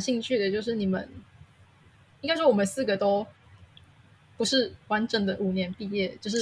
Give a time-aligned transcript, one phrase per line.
[0.00, 1.08] 兴趣的，就是你们
[2.22, 3.26] 应该说我们四个都
[4.36, 6.38] 不是完整的五年毕业，就是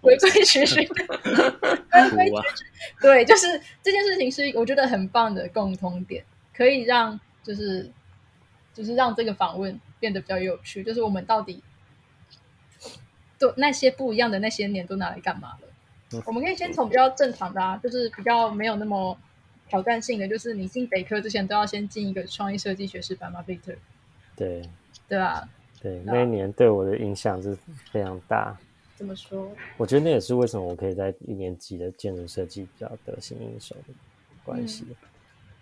[0.00, 1.04] 规规矩矩的，
[1.90, 2.64] 规规矩矩。
[3.00, 6.24] 对，就是这件事情是我觉得很棒的共通点，
[6.56, 7.90] 可以让就是
[8.72, 10.82] 就是让这个访问变得比较有趣。
[10.82, 11.62] 就是我们到底
[13.38, 15.68] 都那些不一样的那些年都拿来干嘛了？
[16.26, 19.18] 我们可以先从比较正常的啊，就是比较没有那么
[19.68, 23.76] 挑战性的，就是你进北科之前都要先进一个创意设计学士班吗？Victor，
[24.36, 24.68] 对，
[25.08, 25.48] 对吧？
[25.80, 27.56] 对，那一年对我的影响是
[27.90, 28.56] 非常大。
[28.96, 29.50] 怎么说？
[29.76, 33.94] 我觉得那也是为什么我可以在一年级的建筑设计比较得心应手的
[34.44, 34.96] 关系，嗯、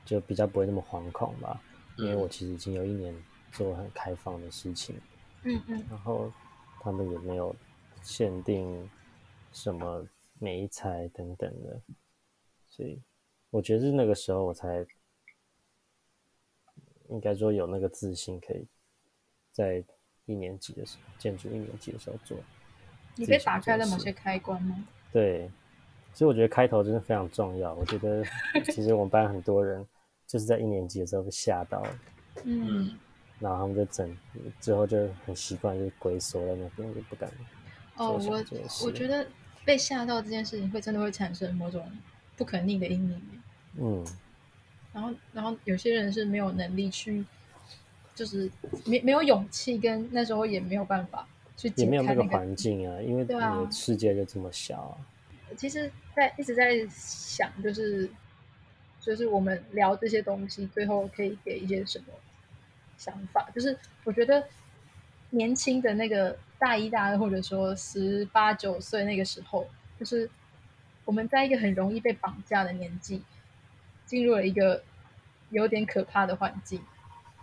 [0.04, 1.60] 就比较不会那么惶恐吧。
[1.96, 3.14] 因为我其实已经有一年
[3.52, 4.94] 做很开放的事情，
[5.44, 6.32] 嗯嗯，然后
[6.80, 7.54] 他们也没有
[8.02, 8.90] 限定
[9.52, 10.06] 什么。
[10.38, 11.80] 美材等等的，
[12.68, 13.00] 所以
[13.52, 14.84] 我觉得是那个时候我才
[17.08, 18.66] 应该说有那个自信，可以
[19.52, 19.84] 在
[20.24, 22.36] 一年级的时候，建筑一年级的时候做。
[23.14, 24.84] 你被打开了某些开关吗？
[25.12, 25.50] 对，
[26.14, 27.74] 所以我觉得开头真的非常重要。
[27.74, 28.24] 我觉得
[28.72, 29.86] 其实我们班很多人
[30.26, 31.98] 就是在一年级的时候被吓到了，
[32.44, 32.98] 嗯，
[33.38, 34.16] 然后他们就整
[34.60, 37.30] 之后就很习惯，就龟缩在那边，就不敢。
[37.96, 39.26] 哦，我我觉得。
[39.64, 41.88] 被吓到这件事情，会真的会产生某种
[42.36, 43.41] 不可逆的阴影。
[43.76, 44.04] 嗯，
[44.92, 47.24] 然后，然后有些人是没有能力去，
[48.14, 48.50] 就是
[48.84, 54.96] 没没有勇气，跟那时候也没有办法去也没有那个环境啊，因为你的世界就这么小啊。
[55.56, 58.08] 其实，在一直在想，就是
[59.00, 62.06] 就是我们聊这些东西，最后可以给一些什么
[62.96, 63.48] 想法？
[63.54, 64.46] 就是我觉得
[65.30, 66.38] 年轻的那个。
[66.62, 69.68] 大一、大二，或者说十八九岁那个时候，
[69.98, 70.30] 就是
[71.04, 73.20] 我们在一个很容易被绑架的年纪，
[74.12, 74.82] 进入了一个
[75.48, 76.78] 有点可怕的环境。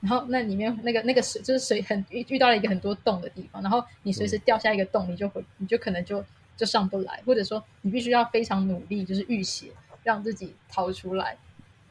[0.02, 3.60] 然后那里面那个那个水，就是水很遇遇到了一个很多洞的地方。
[3.64, 6.24] 然后你随时掉下一个洞，你就会你就可能就
[6.56, 9.72] 就上不来，或者说你必须要非常努力，就是浴血
[10.04, 11.36] 让自己逃出来。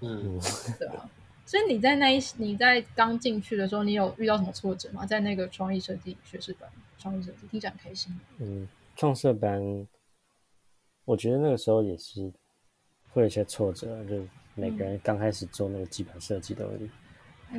[0.01, 0.39] 嗯，
[0.79, 1.11] 对啊。
[1.45, 5.05] 所以你在那一你在刚进去的时候，你有遇到什么挫折吗？
[5.05, 6.71] 在那个创意设计学士班？
[6.99, 8.15] 创意设计听起来很开心。
[8.39, 9.87] 嗯，创设班，
[11.05, 12.33] 我觉得那个时候也是
[13.13, 14.23] 会有一些挫折，就
[14.59, 16.79] 每个人刚开始做那个基本设计都会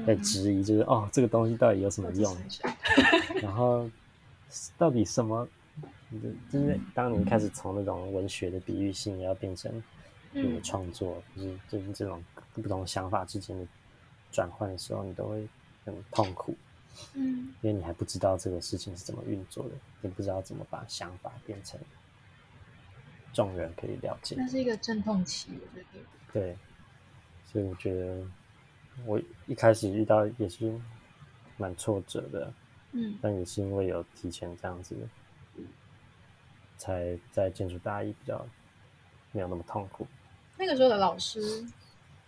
[0.05, 2.37] 在质疑，就是、嗯、哦，这个东西到底有什么用？
[3.41, 3.89] 然后
[4.77, 5.47] 到底什么？
[6.51, 9.71] 就是当你开始从那种文学的比喻性，要变成
[10.31, 12.21] 你的创作，就、嗯、是就是这种
[12.53, 13.65] 不同想法之间的
[14.31, 15.47] 转换的时候，你都会
[15.85, 16.55] 很痛苦。
[17.13, 19.71] 嗯，因为你还不知道这个事情是怎么运作的，
[20.01, 21.79] 你不知道怎么把想法变成
[23.31, 24.35] 众人可以了解。
[24.37, 25.99] 那是一个阵痛期，我觉得。
[26.33, 26.57] 对，
[27.51, 28.21] 所以我觉得
[29.05, 30.71] 我一开始遇到也是
[31.57, 32.53] 蛮挫折的，
[32.91, 34.95] 嗯，但也是因为有提前这样子，
[36.77, 38.45] 才在建筑大一比较
[39.31, 40.05] 没有那么痛苦。
[40.57, 41.41] 那个时候的老师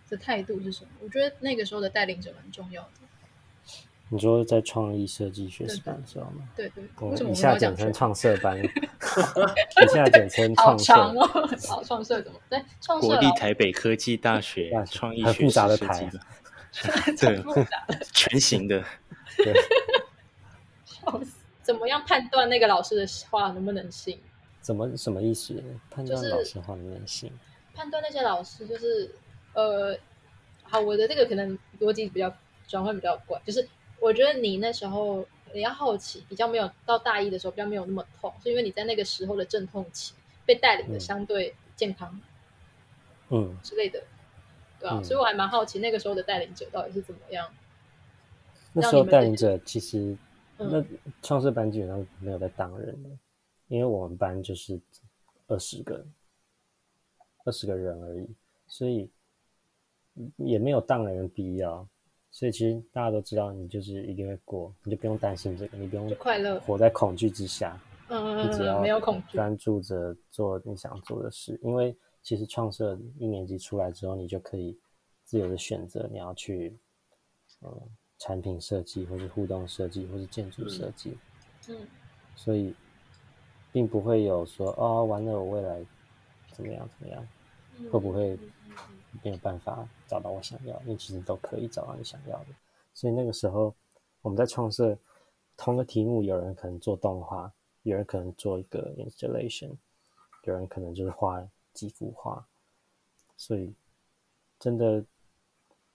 [0.08, 0.90] 的态度是什么？
[1.02, 3.01] 我觉得那个时候的带领者蛮重要的。
[4.12, 6.46] 你说在创意设计学士班的时候吗？
[6.54, 10.92] 对对， 我以下简称创设班，以下简称创设。
[10.92, 11.26] 好长哦，
[11.66, 12.38] 好创设怎么？
[12.50, 13.06] 对，创设。
[13.08, 16.20] 国立台北科技大学创意学士设计 的，
[17.18, 17.42] 对，
[18.12, 18.84] 全形的。
[19.38, 19.54] 对，
[20.84, 21.38] 笑死！
[21.62, 24.20] 怎么样判断那个老师的话能不能信？
[24.60, 25.64] 怎么什么意思？
[25.90, 27.32] 判断老师话能不能信？
[27.74, 29.10] 判断那些老师就是
[29.54, 29.96] 呃，
[30.64, 32.30] 好，我的这个可能逻辑比较
[32.68, 33.66] 转换比较怪，就是。
[34.02, 35.24] 我觉得你那时候
[35.54, 40.12] 你要好奇，比较没有到大一的时候比较没有那么痛，是因为你在那个时候的阵痛期
[40.44, 42.20] 被带领的相对健康，
[43.28, 44.02] 嗯之类的，
[44.80, 47.48] 对啊，嗯、所以我还蛮好奇那个时候的带领者到底是怎么样。
[48.72, 50.16] 那时候带领者其实、
[50.58, 50.84] 嗯、那
[51.22, 53.10] 创设班基本上没有在当人的，
[53.68, 54.80] 因为我们班就是
[55.46, 56.04] 二十个
[57.44, 58.26] 二十个人而已，
[58.66, 59.08] 所以
[60.38, 61.86] 也没有当人的必要。
[62.32, 67.78] 所以其实大家都知道，你就是一定会过，你就不用担心这个，你不用快乐活在恐惧之下。
[68.08, 71.60] 嗯，你只要没有恐惧，专注着做你想做的事。
[71.62, 74.76] 因为其实创设一年级出来之后，你就可以
[75.24, 76.76] 自由的选择你要去，
[77.60, 77.70] 嗯，
[78.18, 81.16] 产品设计，或是互动设计，或是建筑设计。
[81.68, 81.76] 嗯。
[81.80, 81.86] 嗯，
[82.34, 82.74] 所以，
[83.70, 85.84] 并不会有说哦，完了，我未来
[86.50, 87.28] 怎么样怎么样，
[87.78, 88.38] 嗯、会不会？
[89.22, 92.46] 没有办法找到我想要，因为其实都可以找到你想要的。
[92.92, 93.74] 所以那个时候，
[94.20, 94.98] 我们在创设
[95.56, 97.50] 同个题目，有人可能做动画，
[97.82, 99.70] 有人可能做一个 installation，
[100.42, 101.42] 有人可能就是画
[101.72, 102.46] 几幅画。
[103.38, 103.72] 所以
[104.58, 105.02] 真的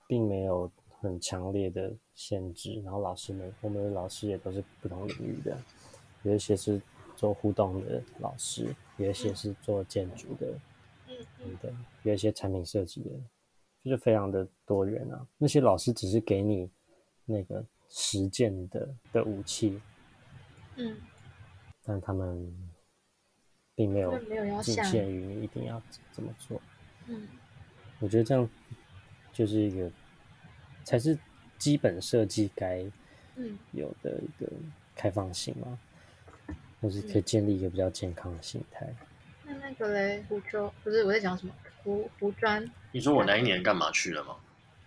[0.07, 5.55] 并没有很强烈的限制，然后老师们，我们的老师也都是不同领域的，
[6.23, 6.81] 有一些是
[7.15, 10.47] 做互动的老师，有一些是做建筑的，
[11.07, 11.71] 嗯嗯，对，
[12.01, 13.11] 有一些产品设计的，
[13.87, 15.25] 就是非常的多元啊。
[15.37, 16.69] 那些老师只是给你
[17.25, 19.81] 那个实践的的武器，
[20.75, 20.97] 嗯，
[21.83, 22.53] 但他们
[23.73, 24.17] 并没有
[24.61, 25.81] 仅限于你一定要
[26.11, 26.61] 怎么做，
[27.07, 27.27] 嗯，
[27.99, 28.47] 我觉得这样。
[29.33, 29.91] 就是一个，
[30.83, 31.15] 才是
[31.59, 32.79] 基本设计该
[33.71, 34.51] 有的一个
[34.95, 35.77] 开放性嘛，
[36.81, 38.91] 就、嗯、是可以建立一个比较健康的心态。
[39.45, 41.53] 那那个嘞，湖州不是我在讲什么？
[41.83, 42.67] 湖湖专？
[42.97, 44.35] 你说我那一年干嘛去了吗？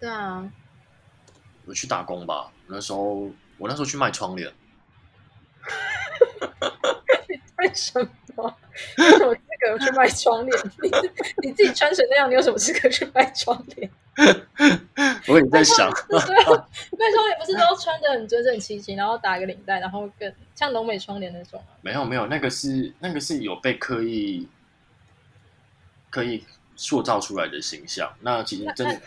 [0.01, 0.45] 对啊，
[1.65, 2.51] 我去打工吧。
[2.67, 4.53] 那时候我那时候去卖窗帘。
[7.59, 8.01] 为什
[8.35, 8.57] 么？
[8.99, 10.59] 你有什么资格去卖窗帘？
[10.83, 10.91] 你
[11.51, 13.89] 你自己穿成那样，你有什么资格去卖窗帘？
[15.29, 21.63] 我也在想，对，卖窗帘不是都穿的很整整齐齐，然后打个领带，然后跟像浓美窗帘那种？
[21.81, 24.49] 没有没有，那个是那个是有被刻意
[26.11, 26.45] 刻意
[26.81, 28.11] 塑造出来的形象。
[28.23, 29.01] 那其实真的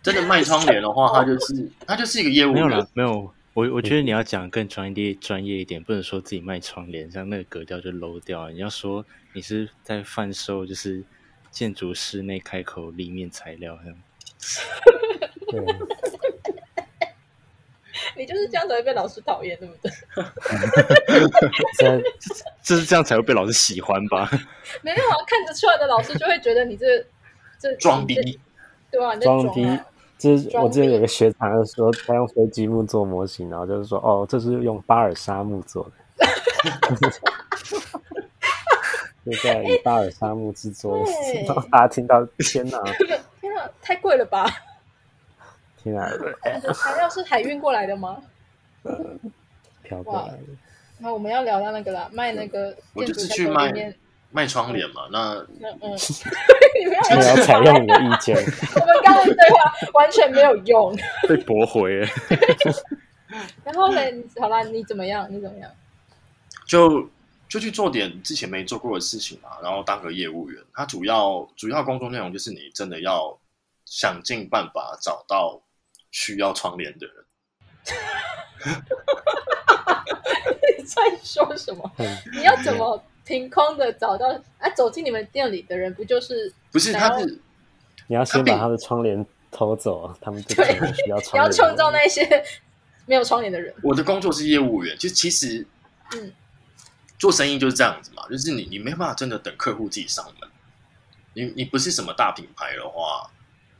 [0.00, 2.64] 真的卖窗帘的话，它就是它就是一个业务员。
[2.68, 8.52] 没有没有，我我觉得你要讲更专业专业一点，不能说自己卖窗帘，像那个格调就 low 掉了。
[8.52, 11.02] 你要说你是在贩售，就是
[11.50, 13.98] 建筑室内开口立面材料这样。
[15.50, 15.60] 对，
[18.16, 19.90] 你就是这样才会被老师讨厌，对不对？
[21.78, 22.02] 这
[22.62, 24.28] 这是这样才会被老师喜欢吧？
[24.82, 27.04] 没有啊，看得出来的老师就会觉得你这
[27.58, 28.38] 这装逼，
[28.90, 29.16] 对吧？
[29.16, 29.78] 装逼，
[30.18, 36.26] 就是我记得有个学长说，他用飞机木做模型，然后就是说，哦，这是用巴尔沙木做的，
[39.24, 41.12] 就在以巴尔沙木制作的，
[41.46, 42.82] 然后大家听到，天哪！
[43.82, 44.46] 太贵了吧！
[45.92, 46.10] 天啊，
[46.72, 48.16] 材料是海运过来的吗？
[49.82, 50.42] 飘过来的。
[50.98, 53.72] 那我们要聊到那个啦，卖那个，我就是去卖
[54.30, 55.08] 卖窗帘嘛。
[55.10, 55.92] 那那嗯，
[56.78, 58.36] 你们要采用你的意见。
[58.74, 60.96] 我们刚刚对话完全没有用，
[61.28, 62.00] 被驳回。
[63.64, 64.00] 然后呢？
[64.40, 65.26] 好啦，你怎么样？
[65.30, 65.70] 你怎么样？
[66.66, 67.08] 就
[67.48, 70.62] 就去做点之前没做过的事情嘛，然后当个业务员。
[70.74, 73.38] 他主要主要工作内容就是你真的要。
[73.90, 75.58] 想尽办法找到
[76.10, 77.14] 需要窗帘的人。
[80.78, 81.90] 你在说什么？
[82.34, 84.26] 你要怎么凭空的找到？
[84.58, 86.52] 啊，走进你们店里的人不就是？
[86.72, 87.40] 不是，他是
[88.06, 90.60] 你要先把他的窗帘偷走，他们就需
[91.10, 91.32] 要窗帘。
[91.32, 92.44] 你要创造那些
[93.06, 93.74] 没有窗帘的人。
[93.82, 95.66] 我的工作是业务员，就其实，
[96.14, 96.32] 嗯，
[97.18, 100.50] 做生意就是这样子嘛，就是你你没办法真的等客户自己上门，
[101.34, 103.30] 你你不是什么大品牌的话。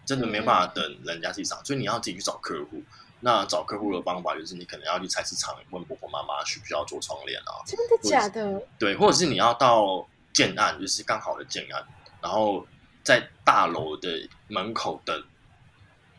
[0.09, 2.83] 真的没办法等人家去找，所以你要自己去找客户。
[3.21, 7.61] 那找客户的方法就是，你可能要去菜市场问婆婆妈妈需不需要做窗帘啊？
[7.67, 8.63] 真的假的？
[8.79, 11.85] 对，或者是你要到建案，就是刚好的建案，
[12.23, 12.67] 然后
[13.05, 15.23] 在大楼的门口等，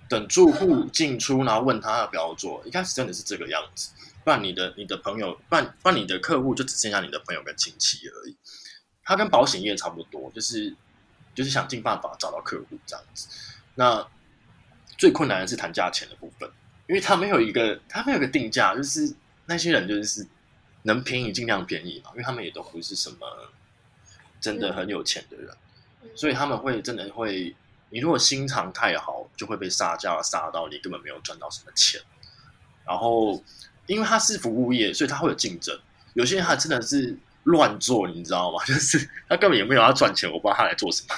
[0.08, 2.62] 等住户 进出，然后问他要不要做。
[2.64, 3.90] 一开始真的是这个样子，
[4.24, 8.38] 不然你的你的朋友，不然不然你的客户就只剩下你的朋友跟亲戚而已。
[9.04, 10.76] 他跟保险业差不多，就是
[11.34, 13.28] 就是想尽办法找到客户这样子。
[13.80, 14.06] 那
[14.98, 16.50] 最困难的是谈价钱的部分，
[16.86, 20.28] 因为他没有一个，他没有一个定价，就是那些人就是
[20.84, 23.16] 能便宜尽量便宜嘛，因为他们也都不是什么
[24.42, 25.56] 真的很有钱的人，
[26.14, 27.56] 所以他们会真的会，
[27.90, 32.02] 你如果心肠太好，就会被杀价杀到你根本没有赚到什么钱。
[32.86, 33.42] 然后，
[33.88, 35.80] 因为他是服务业，所以他会有竞争。
[36.16, 38.62] 有些人他真的是乱做，你知道吗？
[38.68, 41.16] 就是他根本也没有要赚钱，我不知道他来做什么。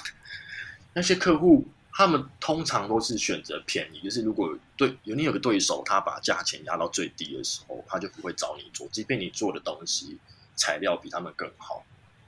[0.93, 1.67] 那些客户。
[1.93, 10.17] 他们通常都是选择便宜，就是如果对有你有个对手，他把价钱压到最低的时候，他就不会找你做，即便你做的东西
[10.55, 11.83] 材料比他们更好。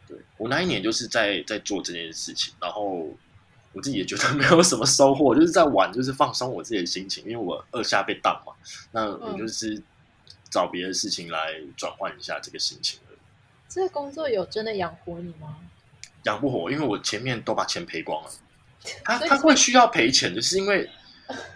[0.07, 3.07] 对，我那一年就是在在做这件事情，然后
[3.71, 8.53] 我自己也觉得没有什么收获，就是在玩，就是放松我自己的心情，因为我二下被当嘛，
[8.91, 9.81] 那我就是
[10.49, 13.17] 找别的事情来转换一下这个心情而已。
[13.69, 15.57] 这个工作有真的养活你吗？
[16.25, 18.29] 养不活，因为我前面都把钱赔光了。
[19.03, 20.89] 他他会需要赔钱，就是因为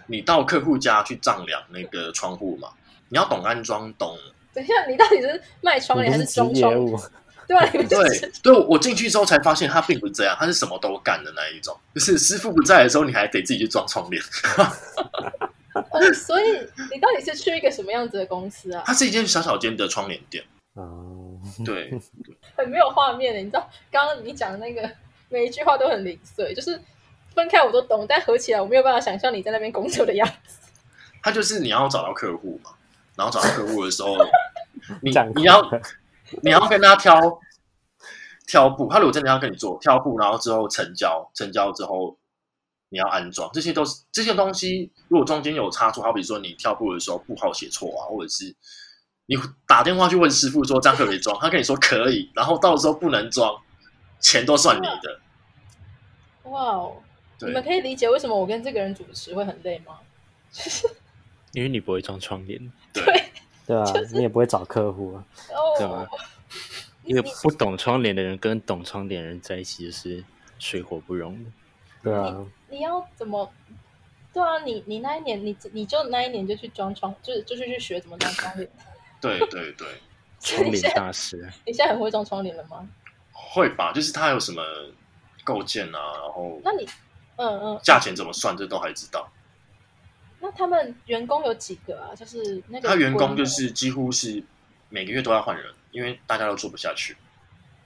[0.07, 2.69] 你到客户家去丈量那个窗户嘛，
[3.09, 4.17] 你要懂安装，懂。
[4.53, 6.73] 等一下，你到底是卖窗帘还是装窗？
[7.47, 7.65] 对吧？
[7.71, 11.77] 对对，我进去之后才发现，他并不是这样，他是什么都干的那一种。
[11.95, 14.21] 就是师傅不在的时候，你还得自己去装窗帘。
[15.73, 16.43] 哦，所以
[16.91, 18.83] 你到底是去一个什么样子的公司啊？
[18.85, 20.43] 它是一间小小间的窗帘店。
[20.73, 21.89] 哦，对，
[22.57, 23.39] 很没有画面的。
[23.39, 24.89] 你知道，刚刚你讲的那个
[25.29, 26.81] 每一句话都很零碎，就是。
[27.37, 30.59] 分开我都懂，但合起来我没有办法想象你在那边工作的样子。
[31.21, 32.71] 他就是你要找到客户嘛，
[33.15, 34.17] 然后找到客户的时候，
[35.01, 35.61] 你你要
[36.41, 37.19] 你要跟他挑
[38.47, 42.17] 挑布，他如果真的要跟你做挑布，然后之后成交，成交之后
[42.89, 44.91] 你要安装，这些都是这些东西。
[45.07, 48.55] 如果中间有差错，好比说你挑布的时候布号写错啊，或者是
[49.25, 49.35] 你
[49.67, 53.53] 打电话去问师傅说这样可不可以装，他跟你说可以，然后到时候不能装，
[54.19, 55.19] 钱都算你的。
[56.43, 56.95] 哇哦！
[57.41, 59.99] 你们可以理解为什么我跟这个人主持会很累吗？
[61.53, 62.59] 因为你不会装窗帘，
[62.93, 63.03] 对
[63.65, 65.23] 对啊，你也不会找客户啊，
[65.77, 66.07] 对吧？
[67.03, 70.23] 因为不懂窗帘的人跟懂窗帘的人在一起就是
[70.59, 71.49] 水火不容的，
[72.03, 72.45] 对啊。
[72.69, 73.49] 你要怎么？
[74.33, 78.69] 对啊，你你那一年你你就那一年就去装窗，就是就是去学怎么装窗帘。
[79.21, 79.87] 对 对对，
[80.39, 81.49] 窗帘大师。
[81.65, 82.87] 你现在很会装窗帘了吗？
[83.31, 84.61] 会吧，就是他有什么
[85.43, 86.85] 构建啊，然后那你
[87.37, 89.27] 嗯嗯，价钱怎么算，这都还知道。
[90.39, 92.13] 那他们员工有几个啊？
[92.13, 94.43] 就是那个他员工就是几乎是
[94.89, 97.17] 每个月都要换人，因为大家都做不下去。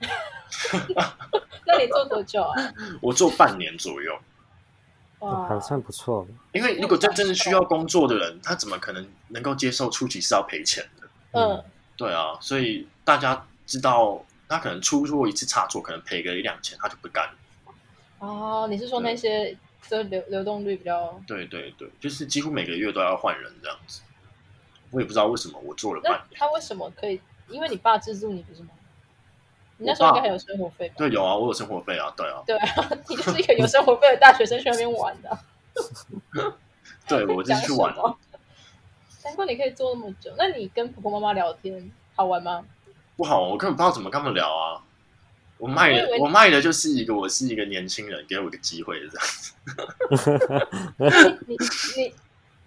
[1.64, 2.54] 那你做多久啊？
[3.00, 4.18] 我做半年左右。
[5.20, 6.26] 哇，还算不错。
[6.52, 11.08] 因为如果真正是需要工作的人，他怎么可能能够接受初期是要赔钱的？
[11.32, 11.64] 嗯，
[11.96, 17.30] 对啊，所以大家知道他可能出过一次差错，可能赔个一两千，他就不干。
[18.22, 19.56] 哦，你是说那些？
[19.88, 24.00] 这流流动率比较，对对对，就是几乎每个月都要换人这样子。
[24.92, 26.38] 我也不知道为什么我做了半年。
[26.38, 27.20] 他为什么可以？
[27.48, 28.68] 因为你爸资助你不是吗？
[29.78, 30.94] 你那时候应该还有生活费吧？
[30.98, 32.40] 对，有啊，我有生活费啊，对啊。
[32.46, 35.38] 对啊， 你就是一个有生活费的大学生去那边玩的。
[37.08, 37.92] 对，我就是去玩。
[39.24, 40.32] 难怪你可以做那么久。
[40.38, 42.64] 那你跟婆婆妈妈聊天好玩吗？
[43.16, 44.80] 不好，我根本不知道怎么跟他们聊啊。
[45.62, 49.24] 我卖的，我卖的就是一个，我是一个年轻人，给我一个机会这样
[50.18, 51.38] 子。
[51.46, 51.56] 你
[51.96, 52.12] 你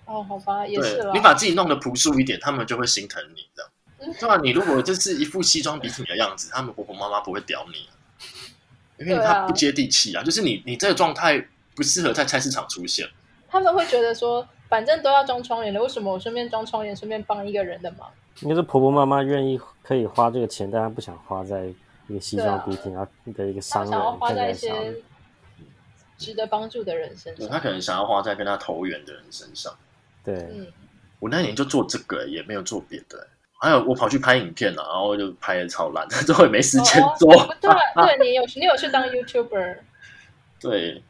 [0.05, 1.03] 哦，好吧，也是。
[1.13, 3.69] 你把自己弄得朴素一点，他们就会心疼你这样。
[4.17, 4.39] 对啊？
[4.41, 10.23] 你如果就是一副西装笔挺的样子，他们婆婆妈妈不会屌你，因为他不接地气啊。
[10.23, 13.05] 就是你，你这个状态不适合在菜市场出现。
[13.49, 18.09] 他们会觉得说，反正都要装窗帘了，为什么我顺便装窗帘，顺便帮一个人的忙？
[18.39, 21.73] 应该是婆婆妈妈愿意可以花这个钱，但她不想花在。
[22.07, 24.95] 一个西装笔挺，然后的一个商人，想要花在一些
[26.17, 27.47] 值得帮助的人身上。
[27.49, 29.75] 他可能想要花在跟他投缘的人身上。
[30.23, 30.67] 对，嗯，
[31.19, 33.27] 我那年就做这个，也没有做别的。
[33.57, 37.31] 还有我跑去拍影片了，然后就拍的超烂， 最后也没时间做。
[37.59, 39.77] 对，对你有你有去当 YouTuber？
[40.59, 41.01] 对，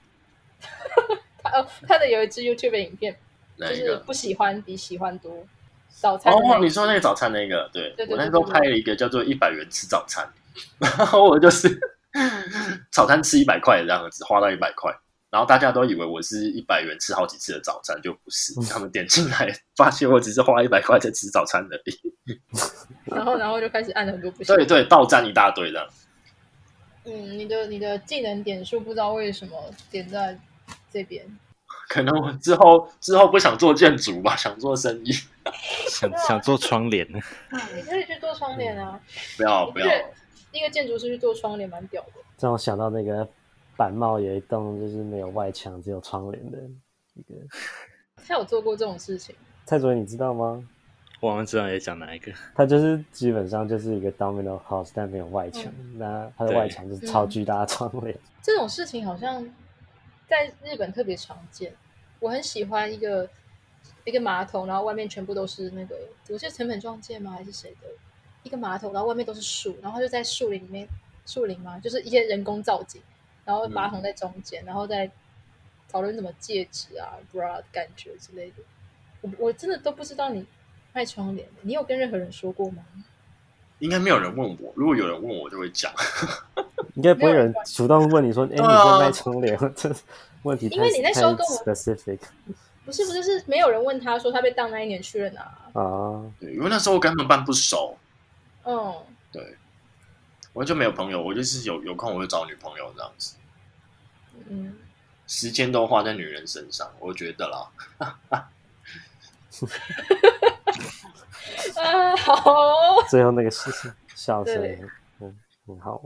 [1.44, 3.18] 他哦，他的有一支 YouTube 影片，
[3.58, 5.46] 就是不喜欢比喜欢多。
[5.90, 10.28] 早餐哦，你说那个早餐那个，对，我那时候拍了一个叫做一百元吃早餐。
[10.80, 11.80] 然后我就是
[12.92, 14.92] 早餐吃一百块这样子，花到一百块，
[15.30, 18.54] 然后大家都以为我是一百元吃好几次的早餐，就不是。
[18.70, 22.38] 他们点进来发现我只是花一百块在吃早餐而已。
[23.06, 24.56] 然后，然后就开始按很多不行。
[24.56, 25.88] 对对，倒赞一大堆这样。
[27.04, 30.40] 嗯，你的你的技能点数不知道为什么点在
[30.92, 31.24] 这边。
[31.88, 35.12] 可能我之后之后不想做建筑吧， 想做生意，
[35.90, 37.20] 想想做窗帘呢。
[37.76, 39.00] 你可以去做窗帘啊！
[39.38, 39.88] 不要不要。
[40.58, 42.22] 一个建筑师去做窗帘，蛮屌的。
[42.40, 43.28] 让我想到那个
[43.78, 46.58] 板帽有一栋就是没有外墙，只有窗帘的
[47.14, 47.36] 一个。
[48.28, 49.36] 他有做过这种事情？
[49.66, 50.68] 蔡卓，你知道吗？
[51.22, 52.32] 我好像知道你在讲哪一个。
[52.54, 55.72] 他就是基本上就是一个 domino house，但没有外墙。
[55.80, 58.14] 嗯、那他的外墙就是超巨大的窗帘。
[58.14, 58.20] 嗯。
[58.42, 59.44] 这种事情好像
[60.28, 61.74] 在日本特别常见。
[62.20, 63.28] 我很喜欢一个
[64.04, 65.96] 一个马桶，然后外面全部都是那个，
[66.30, 67.32] 我记得成本壮介吗？
[67.32, 67.88] 还是谁的？
[68.46, 70.88] 一个马桶，然后外面都是树，然后就在树林里面，
[71.25, 73.02] 树林嘛，就是一些人工造景，
[73.44, 75.10] 然后马桶在中间，嗯、然后再
[75.92, 78.58] 讨论什么戒指啊、bra 的感觉之类的。
[79.22, 80.46] 我我真的都不知道你
[80.94, 82.84] 卖窗帘，你有跟任何人说过吗？
[83.80, 85.92] 应该没有人问我，如果有人问我，就会讲。
[86.94, 89.94] 应该不会有人主动问你说：“哎，你在卖窗帘？” 这
[90.44, 92.20] 问题，因为你那时候跟我 specific。
[92.86, 95.42] 不是不是，是没有人问他说他被当那一年去了哪
[95.74, 96.22] 啊？
[96.40, 97.98] 对，因为那时候我跟他们班不熟。
[98.65, 99.55] 嗯，对，
[100.53, 103.36] 我就没有朋友，我就是有有空我就找女朋友这样子。
[104.50, 104.75] 嗯，
[105.27, 107.72] 时间都花在女人身上，我觉得啦。
[111.77, 112.43] 啊，好。
[113.10, 113.72] 最后那个笑
[114.15, 116.01] 笑声，嗯，很好，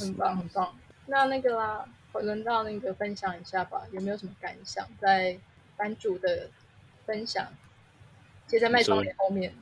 [0.00, 0.76] 很棒很棒。
[1.06, 4.86] 那那个啦，轮到那个分享一下吧，有没有什么感想？
[5.00, 5.38] 在
[5.76, 6.50] 版主的
[7.06, 7.46] 分享，
[8.46, 9.54] 接在卖窗帘后面，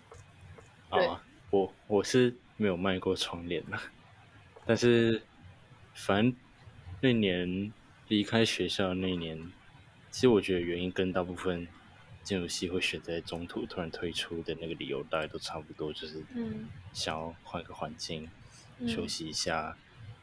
[0.90, 1.10] 对。
[1.52, 3.78] 我我是没有卖过窗帘的，
[4.64, 5.20] 但是
[5.92, 6.34] 反正
[7.02, 7.70] 那年
[8.08, 9.38] 离开学校那一年，
[10.10, 11.68] 其实我觉得原因跟大部分
[12.22, 18.26] 建筑系会选择中途突然退出的那个理由，大概都差不多，就是嗯，想要换个环境，
[18.78, 19.76] 嗯、休息一下，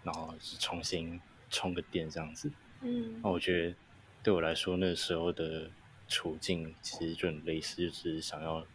[0.04, 1.22] 然后重新
[1.52, 2.52] 充个电这样子。
[2.82, 3.76] 嗯，那我觉得
[4.24, 5.70] 对我来说，那时候的
[6.08, 8.66] 处境其实就很类似，就是想要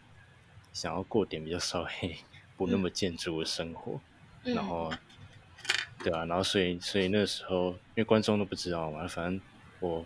[0.72, 2.16] 想要过点比较稍微
[2.56, 4.00] 不那么建筑的生活，
[4.44, 4.92] 嗯、然后。
[6.02, 9.40] 对啊，然后所以所以那个时候，因为观众都不知道嘛，反正
[9.80, 10.04] 我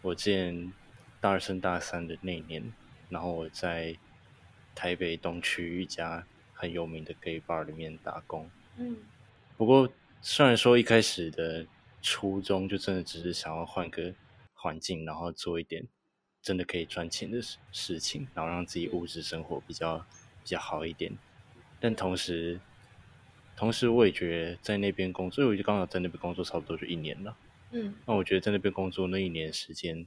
[0.00, 0.72] 我之前
[1.20, 2.72] 大二升大三的那一年，
[3.10, 3.94] 然后我在
[4.74, 6.24] 台北东区一家
[6.54, 8.48] 很有名的 gay bar 里面打工。
[8.76, 8.96] 嗯，
[9.58, 11.66] 不过虽然说一开始的
[12.00, 14.14] 初衷就真的只是想要换个
[14.54, 15.84] 环境，然后做一点
[16.40, 21.12] 真的可以赚钱的事事情，然后让自己物质生活比较比较好一点，
[21.84, 22.58] 但同时。
[23.56, 27.36] 同时，我也觉得在那边工作，因为我就刚好在那边工作差不多就一年了。
[27.70, 30.06] 嗯，那我觉得在那边工作那一年时间，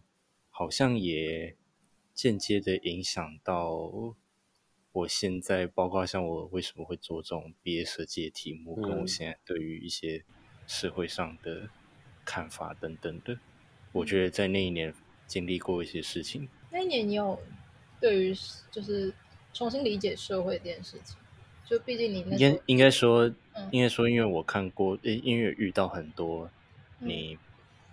[0.49, 1.55] 好像也
[2.13, 3.71] 间接的影响到
[4.91, 10.25] 我现在，包括像我为什么会做这种毕业设计的题目，跟我现在对于一些
[10.67, 11.69] 社会上的
[12.25, 13.39] 看法等等的。
[13.93, 14.93] 我觉得在那一年
[15.25, 16.49] 经历过一些事情。
[16.69, 17.39] 那一年你有
[18.01, 18.35] 对于
[18.69, 19.13] 就是
[19.53, 21.15] 重新理解社会这件事情？
[21.69, 26.49] 就毕竟你那应应该说，嗯、应该说，因为我看过，因为遇到很多
[26.99, 27.37] 你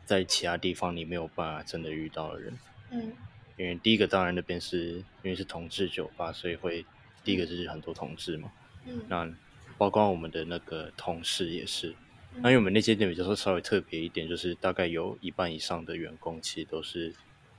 [0.04, 2.56] 在其他地方你没有办法真的遇到的人。
[2.90, 3.12] 嗯，
[3.56, 6.86] 因为第一个当然那边是因为是同志酒吧，所以会
[7.24, 8.52] 第一个就是很多同志嘛。
[8.86, 9.28] 嗯，那
[9.76, 11.88] 包括我们的那个同事也是。
[12.34, 17.12] 嗯、那因为我们那间店比较说稍微特别一点，就是大概有一半以上的员工其实都是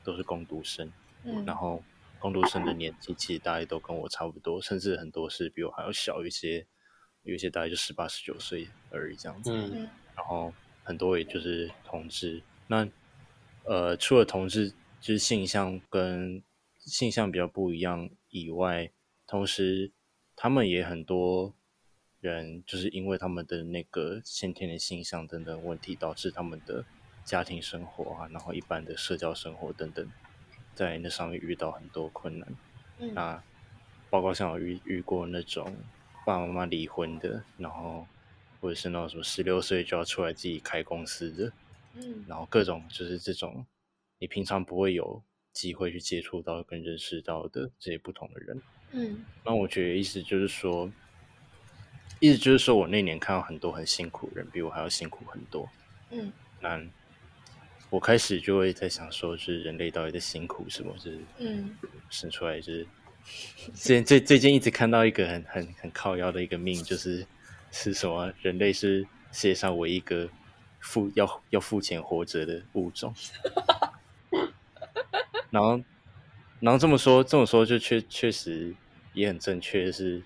[0.04, 0.90] 都是工读生。
[1.26, 1.84] 嗯，然后。
[2.26, 6.66] 工读生的年纪其实大家都跟我差不多，甚至很多是比我还要小一些，
[7.22, 9.52] 有一些大概就十八、十九岁而已这样子。
[9.54, 10.52] 嗯，然后
[10.84, 12.42] 很多也就是同志。
[12.66, 12.90] 那
[13.66, 16.42] 呃，除了同志就是性向跟
[16.80, 18.90] 性向比较不一样以外，
[19.28, 19.92] 同时
[20.36, 21.54] 他们也很多
[22.22, 26.84] 人就是因为他们的那个先天的性向等等问题，导致他们的
[27.24, 30.10] 家庭生活啊，然后一般的社交生活等等。
[30.76, 32.48] 在那上面遇到很多困难，
[33.00, 33.44] 嗯、那
[34.10, 35.76] 包括像我遇遇过那种
[36.26, 38.06] 爸爸妈妈离婚的，然后
[38.60, 41.52] 或者是那种什么十六岁就要出来自己开公司的，
[41.96, 43.66] 嗯，然后各种就是这种
[44.20, 48.62] 你平常不会有机会去接触到跟认识到的这些不同的人，
[48.92, 50.92] 嗯，那我觉得意思就是说，
[52.20, 55.70] 意思就是说我那年看到很多很辛苦的人，比我还要辛苦很多，
[56.12, 56.80] 嗯，那。
[57.90, 60.94] 我开始就会在想说，是人类到底在辛苦什么？
[60.98, 61.78] 就是，嗯，
[62.10, 62.88] 生出来就是，
[63.74, 67.26] 最最最近一直看到一个很很很靠腰的一个命，就是
[67.72, 68.34] 是什么？
[68.42, 70.28] 人类是世界上唯一一个
[70.80, 73.14] 付要要付钱活着的物种。
[75.52, 75.82] 然后，
[76.60, 78.76] 然后这么说这么说，就确确实
[79.14, 80.22] 也很正确，是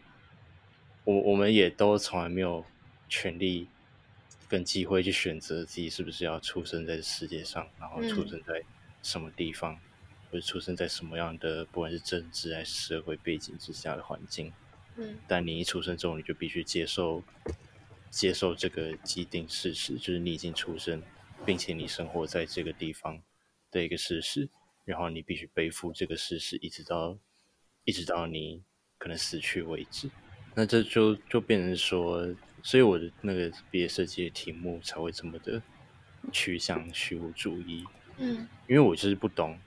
[1.04, 2.66] 我我们也都从来没有
[3.08, 3.68] 权利。
[4.50, 8.64] 跟机会去选择自己是不是要出生在世界上，然后出生在
[9.04, 9.80] 什么地方，嗯、
[10.32, 14.52] 或者出生在什么样的不管是政治还是社会背景之下的环境。
[14.96, 17.24] 嗯，但你一出生之后，你就必须接受
[18.10, 21.00] 接受这个既定事实，就是你已经出生，
[21.46, 23.22] 并且你生活在这个地方
[23.70, 24.50] 的一个事实，
[24.84, 27.16] 然后你必须背负这个事实，一直到
[27.84, 28.64] 一直到你
[28.98, 30.10] 可能死去为止。
[30.56, 32.36] 那这就就变成说。
[32.62, 35.62] 所以我的那个毕业设计的题目才会这么的
[36.32, 37.86] 趋向虚无主义，
[38.18, 39.58] 嗯，因为我就是不懂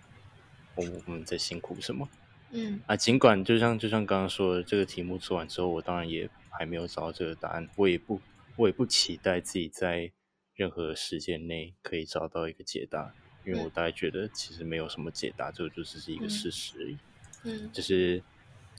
[0.75, 2.09] 我我们在辛苦什么，
[2.51, 2.81] 嗯。
[2.87, 8.21] 啊，尽管就像就像刚刚说的，这个题目做完之后，我当然也还没有找到这个答案，我也不
[8.57, 10.13] 我也不期待自己在
[10.55, 13.15] 任何时间内可以找到一个解答，
[13.47, 16.99] 因为我大概觉得其实没有什么解答，这就只是一个事实而已，
[17.45, 18.23] 嗯，就是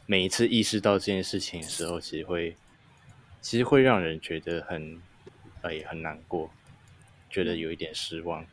[0.05, 2.55] 每一次意识到这件事情的时候，其实会。
[3.43, 5.01] 其实会让人觉得很，
[5.63, 6.49] 哎，很难过，
[7.29, 8.43] 觉得有一点失望，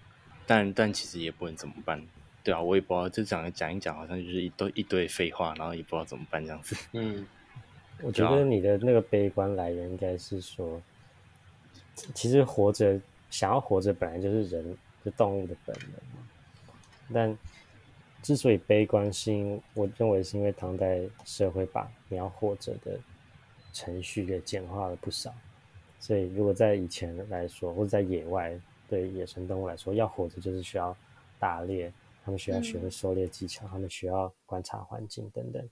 [0.48, 2.04] 但但其实也不能怎么办，
[2.42, 6.76] 对啊，我也不知道，就讲讲一讲，好像就是一堆一堆废话，然后也不知道怎么办这样子。
[6.92, 7.24] 嗯，
[8.02, 10.82] 我觉得你的那个悲观来源应该是说，
[12.12, 13.00] 其实活着，
[13.30, 16.26] 想要活着本来就是人的动物的本能嘛，
[17.14, 17.38] 但
[18.24, 22.98] 之所以悲观，是因我认为是因为当代社会把你要活着的。
[23.72, 25.32] 程序给简化了不少，
[25.98, 30.96] 所以如果在以前来说，或者在野外，对野生动物来说，要活着就是需要
[31.38, 31.92] 打猎，
[32.24, 35.68] 他们需要学会狩猎技巧，嗯、他们需要观察环境等等。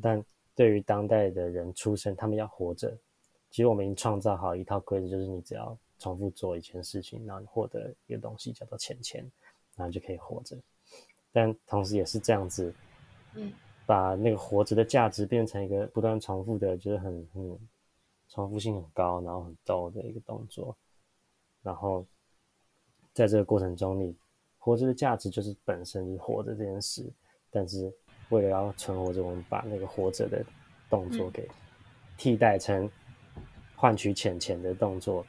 [0.00, 2.96] 但对于当代的人出生，他们要活着，
[3.50, 9.28] 其实我们已经创造好一套规则，就是你只要重复做一件事情，然后你获得一个东西叫做钱钱，
[9.76, 10.56] 然后就可以活着。
[11.32, 12.74] 但同时也是这样子，
[13.34, 13.52] 嗯，
[13.90, 17.58] 把那个活着的价值变成一个不断重复的，就是很很
[18.28, 20.76] 重复性很高，然后很逗的一个动作。
[21.60, 22.06] 然后
[23.12, 24.14] 在这个过程中，你
[24.58, 27.04] 活着的价值就是本身就是活着这件事，
[27.50, 27.92] 但是
[28.28, 30.40] 为了要存活着，我们把那个活着的
[30.88, 31.50] 动作给
[32.16, 32.88] 替代成
[33.74, 35.26] 换取钱钱的动作。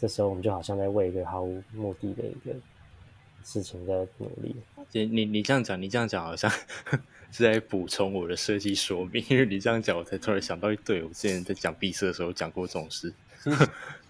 [0.00, 2.56] 这时候我们就好像在为一个毫无目的的一个。
[3.44, 4.56] 事情在努力。
[4.92, 6.50] 你你你这样讲，你这样讲好像
[7.30, 13.12] 是在补充我的设计说明，因为你这样讲，我才突然想到，对，我之前在讲闭塞的时候讲过这种事。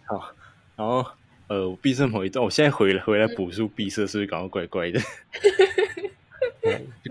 [0.07, 0.33] 好，
[0.77, 1.05] 然后
[1.49, 5.01] 呃，闭塞某一段，我现在回来回来补述闭塞，是不是感到怪怪的？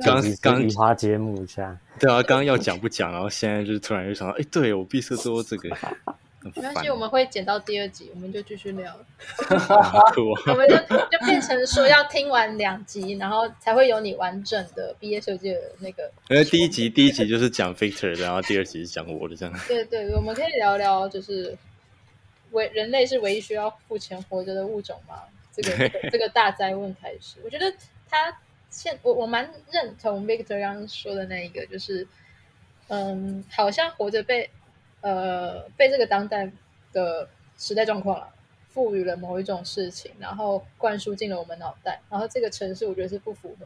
[0.01, 5.69] 刚刚移花接木一下，对啊，刚刚要讲不讲，然后现在就是突然又想到，哎，对我闭塞做这个。
[6.41, 8.97] 没关系，我们会剪到第二集，我们就继续聊。
[10.47, 10.77] 我们就
[11.11, 16.09] 就变成说要听完两集，然后才会有你完整的毕业设计的那个。
[16.29, 19.59] 因为第一集第一集就是讲 Victor 的，然后第二集是讲我的，这样。
[19.67, 21.57] 对对，我们可以聊聊，就是
[22.51, 25.15] 唯人类是唯一需要付钱活着的物种吗？
[25.53, 27.69] 这个 这个大灾问开始，我觉得
[28.09, 28.33] 他
[28.69, 32.07] 现我我蛮认同 Victor 刚刚说的那一个，就是
[32.87, 34.49] 嗯，好像活着被。
[35.01, 36.51] 呃，被这个当代
[36.91, 38.29] 的时代状况了，
[38.69, 43.65] 赋予了某一种事情，然后灌输进了我们脑袋，然后这个城市我觉得是不符合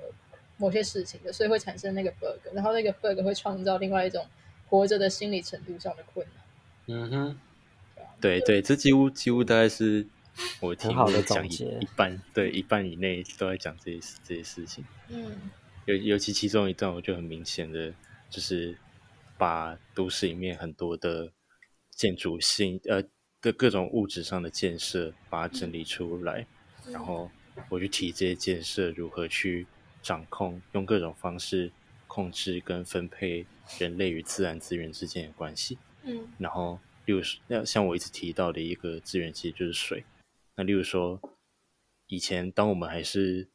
[0.58, 4.26] 某些事情的，所以会产生那个 bug，然后那个 bug 会创造另外一种
[4.67, 6.43] 活着的心理程度上的困难。
[6.86, 7.38] 嗯哼，
[8.22, 10.06] 对对，这几乎几乎大概是
[10.60, 14.86] 我听好的讲一一半，对一半以内都在讲这些这些事情。
[15.10, 15.50] 嗯，
[15.86, 17.91] 尤尤其其中一段，我就很明显的
[18.30, 18.78] 就是。
[19.44, 21.34] 把都市里面很多的
[21.90, 23.04] 建筑性呃
[23.42, 26.48] 的各种物质上的建设，把它整理出来，
[26.86, 27.30] 嗯、然后
[27.68, 29.68] 我去提这些建设如何去
[30.02, 31.70] 掌控，用各种方式
[32.08, 33.46] 控制跟分配
[33.78, 35.78] 人类与自然资源之间的关系。
[36.04, 40.06] 嗯，然后例如像像我一直提到的一个资源，其实就是水。
[40.56, 41.20] 那例如说，
[42.08, 43.50] 以前当我们还是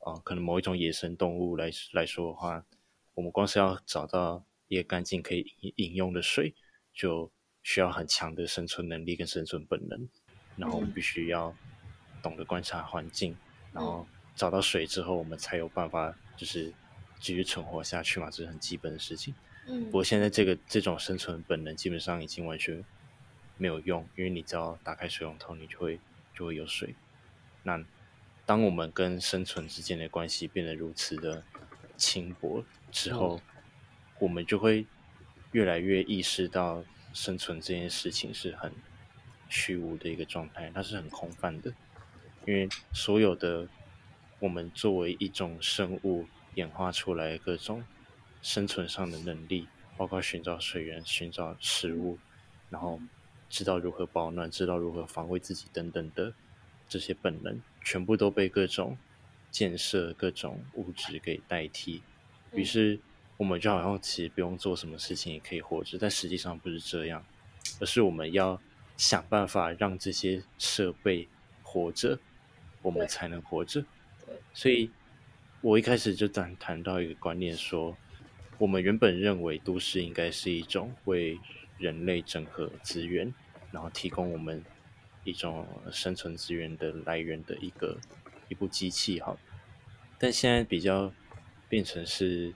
[0.00, 2.66] 啊、呃，可能某一种野生动物来来说的话，
[3.14, 4.44] 我们光是要找到。
[4.68, 5.44] 一个干净可以
[5.76, 6.54] 饮用的水，
[6.92, 7.30] 就
[7.62, 10.08] 需要很强的生存能力跟生存本能。
[10.56, 11.54] 然后我们必须要
[12.22, 13.36] 懂得观察环境，
[13.72, 16.72] 然后找到水之后，我们才有办法就是
[17.18, 19.34] 继续存活下去嘛，这是很基本的事情。
[19.66, 22.84] 嗯，不过现在这个这种生存本能基本上已经完全
[23.56, 25.98] 没有用，因为你只要打开水龙头，你就会
[26.34, 26.94] 就会有水。
[27.62, 27.84] 那
[28.46, 31.42] 当我们跟生存之间的关系变得如此的
[31.96, 33.53] 轻薄之后，嗯
[34.20, 34.86] 我们就会
[35.52, 38.72] 越来越意识到生存这件事情是很
[39.48, 41.72] 虚无的一个状态，它是很空泛的。
[42.46, 43.68] 因为所有的
[44.38, 47.84] 我们作为一种生物演化出来的各种
[48.40, 52.18] 生存上的能力，包括寻找水源、寻找食物，
[52.70, 53.00] 然后
[53.50, 56.32] 知道如何保暖、知道如何防卫自己等等的
[56.88, 58.96] 这些本能，全部都被各种
[59.50, 62.02] 建设、各种物质给代替，
[62.52, 63.00] 于是。
[63.36, 67.24] 我们就好像其实不用做什么事情也可以活着，但实际上不是这样，
[67.80, 68.60] 而是我们要
[68.96, 71.28] 想办法让这些设备
[71.62, 72.16] 活着，
[72.80, 73.84] 我们才能活着。
[74.52, 74.88] 所以，
[75.60, 77.96] 我一开始就谈谈到一个观念说，说
[78.58, 81.36] 我们原本认为都市应该是一种为
[81.76, 83.34] 人类整合资源，
[83.72, 84.64] 然后提供我们
[85.24, 87.98] 一种生存资源的来源的一个
[88.48, 89.36] 一部机器，哈，
[90.20, 91.12] 但现在比较
[91.68, 92.54] 变成是。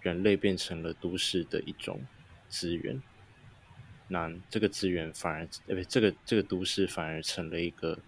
[0.00, 2.00] 人类变成了都市的一种
[2.48, 3.02] 资源，
[4.08, 7.98] 那这个资源反而，呃，不，这个这个都市反而成了一个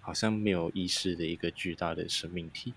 [0.00, 2.74] 好像没有意识的一个巨大的生命体，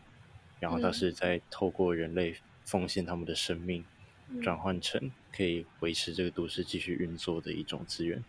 [0.60, 3.84] 然后它是在透过人类奉献他们的生命，
[4.44, 8.24] 转换成可以维持这个都市继续运作的一种资源。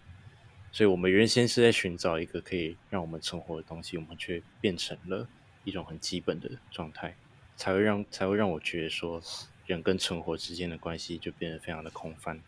[0.72, 5.28] 所以，我们原先是在寻找一个可以让我们存活的东西，我们却变成了
[5.64, 7.14] 一种很基本的状态，
[7.56, 9.22] 才会让才会让我觉得说。
[9.70, 12.42] 人跟存活之间的关系就变得非常的空泛，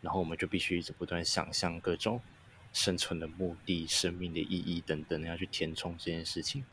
[0.00, 2.18] 然后我们就必须一直不断想象各种
[2.72, 6.64] 生存的目的、生命的意义等等，要去填充这件事情。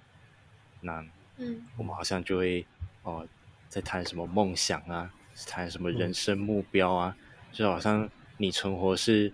[0.80, 2.66] 那，嗯，我们好像就会
[3.04, 3.28] 哦，
[3.68, 5.14] 在谈什么梦想啊，
[5.46, 9.34] 谈什么人生目标啊，嗯、就好像你存活是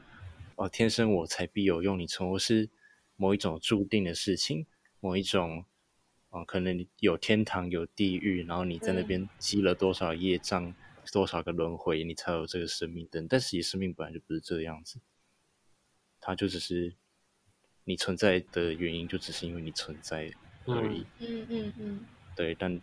[0.55, 2.67] 哦，天生我材必有用，你存活是
[3.17, 4.65] 某一种注定的事情，
[4.99, 5.63] 某一种。
[6.35, 10.75] 哦，可能有天堂有地狱，然后你在那边积了多少业障，嗯、
[11.13, 13.25] 多少个轮回，你才有这个生命等。
[13.29, 14.99] 但实际生命本来就不是这个样子，
[16.19, 16.93] 它就只是
[17.85, 20.29] 你存在的原因就只是因为你存在
[20.65, 21.05] 而已。
[21.19, 22.05] 嗯嗯嗯。
[22.35, 22.81] 对，但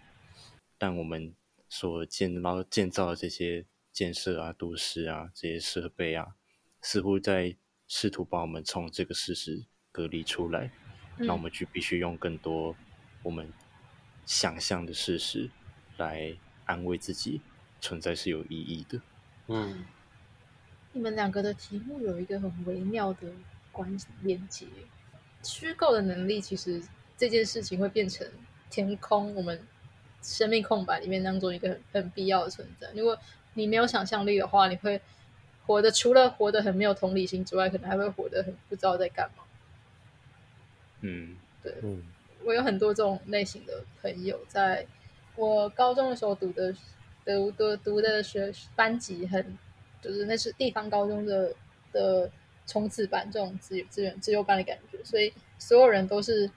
[0.78, 1.34] 但我们
[1.68, 6.36] 所建然后建造的这些建设啊、都市啊、这些设备啊，
[6.80, 7.54] 似乎在
[7.86, 10.72] 试图把我们从这个事实隔离出来，
[11.18, 12.74] 那、嗯、我们就必须用更多
[13.22, 13.52] 我们
[14.26, 15.50] 想象的事实
[15.96, 17.40] 来安慰自己，
[17.80, 19.00] 存在是有意义的。
[19.48, 19.84] 嗯。
[20.94, 23.32] 你们两个的题目有一个很微妙的
[23.70, 24.66] 关连接，
[25.42, 26.82] 虚构的能力其实
[27.16, 28.26] 这件事情会变成
[28.68, 29.58] 填空我们
[30.20, 32.92] 生命空白里面当中一个很很必要的存在。
[32.94, 33.18] 如果
[33.54, 35.00] 你没有想象力的话，你会
[35.64, 39.44] 活得除了活得很没有同理心之外，可能还会活得很不知道在干嘛。
[41.00, 42.02] 嗯，对，嗯，
[42.44, 44.86] 我有很多这种类型的朋友，在
[45.36, 46.74] 我高中的时候读的
[47.24, 49.58] 读读读的学班级很。
[50.02, 51.54] 就是那是地方高中的
[51.92, 52.28] 的
[52.66, 56.50] 冲刺班，这种资资源资优班的感觉，所以所有人都是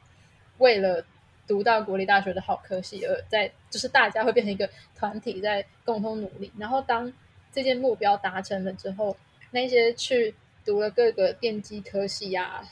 [0.58, 1.06] 为了
[1.46, 6.52] 读到国立大学的好科系而在，就是大家会变成一个团体在共同努力。
[6.58, 7.14] 然后当
[7.52, 9.16] 这件目标达成了之后，
[9.52, 10.34] 那些去
[10.66, 12.66] 读了各个电机科系呀、啊，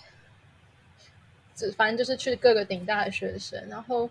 [1.55, 4.09] 只反正就是去各个顶大的学生，然后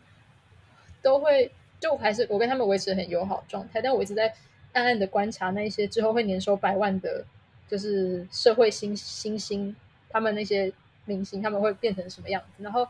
[1.00, 1.50] 都会
[1.80, 4.34] 就还是我跟他们维持很友好状态，但我一直在。
[4.74, 7.22] 暗暗的观察那些之后会年收百万的，
[7.68, 9.76] 就是社会新新星，
[10.08, 10.72] 他们那些
[11.04, 12.62] 明星他们会变成什么样子？
[12.62, 12.88] 然后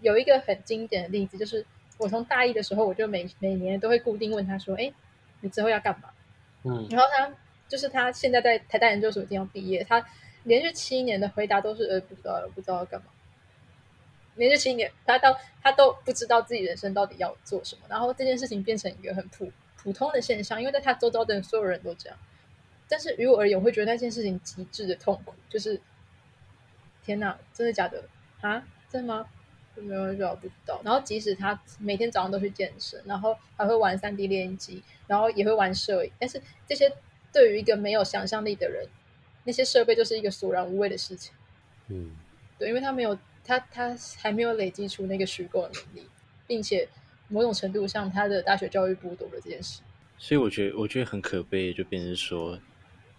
[0.00, 4.92] 有一个很经典的例子，就是我从大一的时候，我就每每年都会固定问他说：“哎，
[5.40, 6.08] 你之后要干嘛？”
[6.62, 7.28] 嗯，然后他
[7.66, 10.06] 就是他现在在台大研究所已经要毕业，他
[10.44, 13.06] 连续七年的回答都是：“呃，不知道，不知道要干嘛。”
[14.38, 17.82] 连续七年，他到他都不知道自己人生到底要做什么。
[17.88, 19.52] 然后这件事情变成一个很普。
[19.80, 22.18] 普通的现象，因为在他周遭的所有人都这样，
[22.88, 25.80] 但是于我而言，我会觉得那件事情极致的痛苦，就是
[27.04, 28.04] 天哪，真的假的
[28.40, 28.66] 啊？
[28.90, 29.28] 真的吗？
[29.76, 30.80] 没有人知道，不知道。
[30.84, 36.92] 然后即使他每天早上都去健身，然后还会玩三 D 列印机，然后也会玩摄影，但是这些
[37.32, 38.84] 对于一个没有想象力的人，
[39.44, 41.32] 那些设备就是一个索然无味的事情。
[41.86, 42.10] 嗯，
[42.58, 43.16] 对，因为他没有
[43.48, 46.08] 他他还没有累积出那个虚构的能力，
[46.46, 46.88] 并且。
[47.30, 49.82] 某种程度上，他的大学教育剥夺了这件事，
[50.16, 52.58] 所以我觉得，我觉得很可悲，就变成说，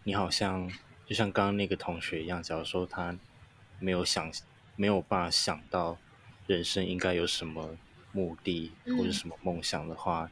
[0.03, 0.67] 你好像
[1.05, 3.15] 就像刚刚那个同学一样，假如说他
[3.77, 4.31] 没有想，
[4.75, 5.95] 没有办法想到
[6.47, 7.77] 人生应该有什么
[8.11, 10.31] 目的或者什么梦想的话，嗯、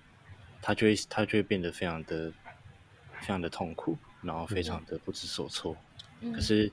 [0.59, 2.31] 他就会他就会变得非常的
[3.19, 5.77] 非常的痛苦，然后非常的不知所措。
[6.21, 6.71] 嗯、可是，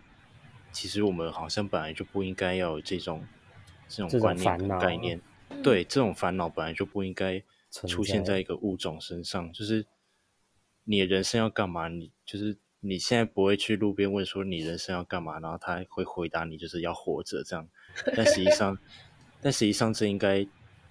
[0.75, 3.25] 其实我们好像本来就不应该要有这种
[3.89, 5.21] 这种观念的概念。
[5.63, 9.53] 对，这种烦恼本来就不应该出现在一个物种身上。
[9.53, 9.87] 就是
[10.83, 11.87] 你的人生要干嘛？
[11.87, 17.69] 你就是你现在不会去路边问说你人生要干嘛，然后他会回答你就是要活着这样。
[18.17, 18.77] 但实际上，
[19.41, 20.45] 但实际上这应该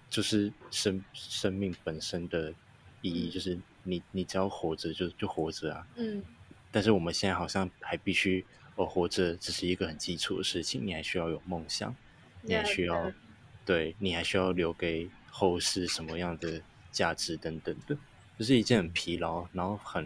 [0.10, 2.54] 就是生生命本身的
[3.02, 5.86] 意义，就是你你只要活着就就活着啊。
[5.98, 6.24] 嗯。
[6.72, 8.44] 但是我们现在好像还必须，
[8.76, 11.96] 哦，活着只是一个很基础的事情，你还需要有梦想，
[12.42, 13.12] 你还需要。
[13.66, 17.98] 对，你还需要留给后世什么样的价值等等的，
[18.38, 20.06] 就是一件很疲劳，然后很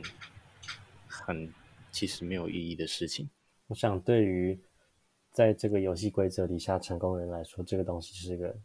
[1.07, 1.51] 很
[1.91, 3.27] 其实没有意义的事情。
[3.65, 4.55] 我想，对于
[5.31, 8.55] 在这个游戏规则底下成功人来说，这个东西是一个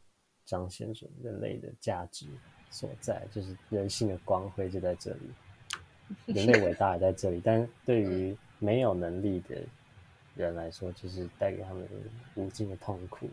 [0.45, 2.27] 彰显着人类的价值
[2.69, 7.41] 所在，就是人性的光辉就在这里，人类伟大也在这里。
[7.43, 9.57] 但对于没有能力的
[10.37, 11.89] 人来说，就是带给他们
[12.35, 13.29] 无尽的痛苦。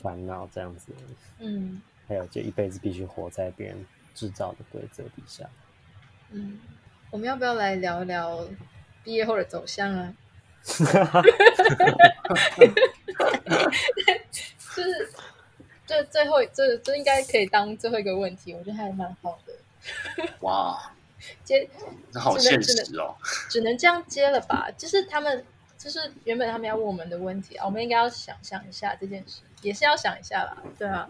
[0.00, 0.92] 烦恼这样子，
[1.40, 5.44] 嗯，还有就一辈子必须活在别人制造的规则底下，
[6.30, 6.60] 嗯，
[7.10, 8.46] 我们要不要来聊一聊
[9.02, 10.14] 毕业后的走向啊？
[14.70, 15.10] 就是，
[15.84, 19.52] 这最后这这应该可以当最后一个问题，我觉得还蛮好的。
[20.42, 20.92] 哇，
[21.44, 21.68] 接，
[22.14, 23.16] 好现实哦，
[23.48, 24.70] 只能这样接了吧？
[24.76, 25.44] 就是他们。
[25.78, 31.08] 就是原本他们要问我们的问题啊，我们应该要想象一下这件事，也是要想一下啦，对啊，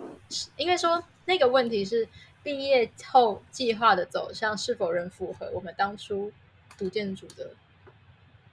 [0.58, 2.06] 应该说那个问题是
[2.42, 6.30] 毕业后计划的走向是否仍符合我们当初
[6.76, 7.50] 读建筑的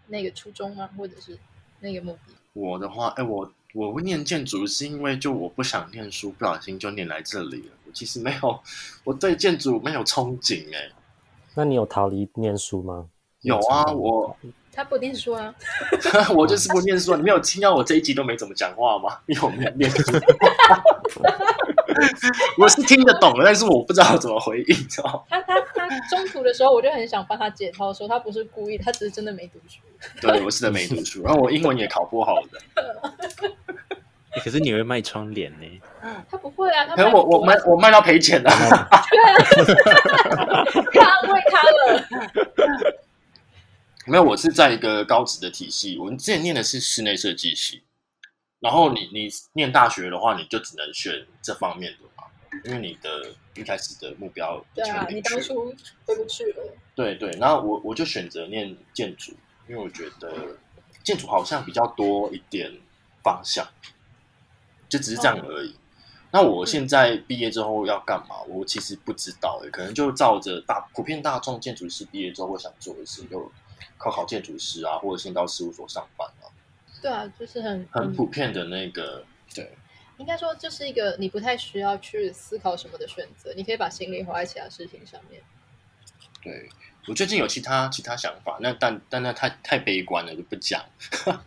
[0.08, 0.90] 那个初衷吗？
[0.98, 1.38] 或者是
[1.82, 2.34] 那个目的？
[2.54, 7.74] 我的话，哎，我我会念建筑是因为就我不想念书，不小心就念来这里了。
[7.86, 8.64] 我其实没有，
[9.04, 10.90] 我对建筑没有憧憬哎。
[11.56, 13.06] 那你有逃离念书吗？
[13.42, 14.36] 有啊，我。
[14.74, 15.56] 他不念书啊，
[16.36, 17.16] 我就是不念书啊。
[17.16, 19.20] 你没有听到我这一集都没怎么讲话吗？
[19.28, 20.04] 因为我没有念书。
[22.60, 29.80] 我是听得懂的，但是我不知道怎么回应，知道他他他中途的时候，我就很想帮他解套，说他不是故意，他只是真的没读书。
[30.20, 32.60] 对，我是没读书，然后我英文也考不好的。
[34.36, 35.82] 欸、可是你会卖窗帘呢？
[36.30, 38.50] 他不会啊，他可是我我卖我卖到赔钱了。
[40.94, 42.08] 他安慰他了。
[44.06, 47.84] 没有，我是在一个高职的体系，我们之前念的是室内设计系。
[48.60, 52.24] 然后你你念大学的话，你就只能选这方面的嘛，
[52.66, 55.74] 因为你的一开始的目标对啊，你当初
[56.06, 56.74] 回不去了。
[56.96, 59.34] 对对，然后我我就选择念建筑，
[59.68, 60.58] 因为我觉得
[61.04, 62.72] 建筑好像比较多一点
[63.24, 63.68] 方向，
[64.90, 65.70] 就只是这样而已。
[65.70, 65.76] 哦、
[66.32, 68.42] 那我现在毕业之后要干嘛？
[68.48, 73.52] 我其实不知道，可能就照着大普遍大众建筑师毕业之后会想做的事，就
[73.98, 76.52] 考考建筑师啊，或者先到事务所上班啊。
[77.02, 79.72] 对啊，就是很很普遍的那个，对，
[80.18, 85.42] 应该说这是一个你不太需要去思考什么的选择，你可以把心力花在其他事情上面。
[86.46, 86.70] 对，
[87.08, 90.80] 我最近有其他其他想法，那但但那太太悲观了，就不讲。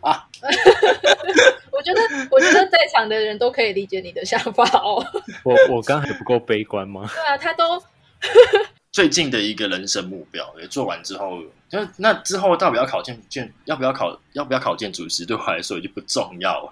[0.01, 0.27] 啊、
[1.71, 5.03] 我觉得我觉得在场的人都可以理解你的想法哦。
[5.43, 7.09] 我我刚才不够悲观吗？
[7.11, 7.81] 对啊，他都。
[8.91, 16.71] 最近的一个人生目标也做完之后，就那之后到底要考建建，要不要考，要不要考建筑师，对我来说已经不重要了。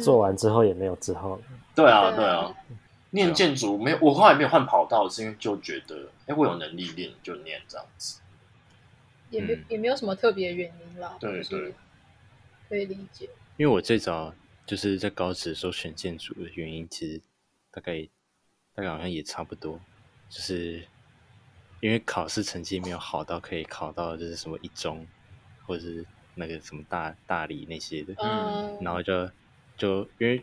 [0.00, 1.42] 做完之后也没有之后了。
[1.74, 2.52] 对啊，对啊，
[3.12, 8.20] 念建筑没有，我后来没有换跑道，是因为就觉得，哎，我有能力念就念这样子。
[9.30, 11.16] 也没也没有什么特别原因啦。
[11.18, 11.72] 对对，
[12.68, 13.30] 可以理解。
[13.56, 14.34] 因为我最早
[14.66, 17.20] 就是在高职的时候选建筑的原因，其实
[17.70, 18.06] 大概
[18.74, 19.80] 大概好像也差不多，
[20.28, 20.84] 就是。
[21.80, 25.04] 因为考试成绩没有好到可以考到就是什么一中，
[25.66, 29.28] 或者是那个什么大大理那些的，嗯，然后就
[29.76, 30.40] 就因为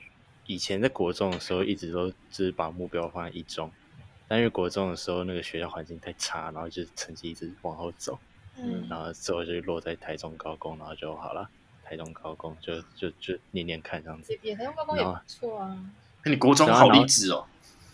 [0.49, 3.71] 以前在国中的时候一直都只是把目标放在一中，
[4.27, 8.17] 但因为国中的时候那个学校环境太差，然后就成绩一直往后走，
[8.57, 11.47] 嗯，然后之后就落在台中高工，然后就好了，
[11.83, 15.77] 台中高工就就就念念看这样子，也台中高工也不错啊，
[16.25, 17.45] 那你国中好励志哦。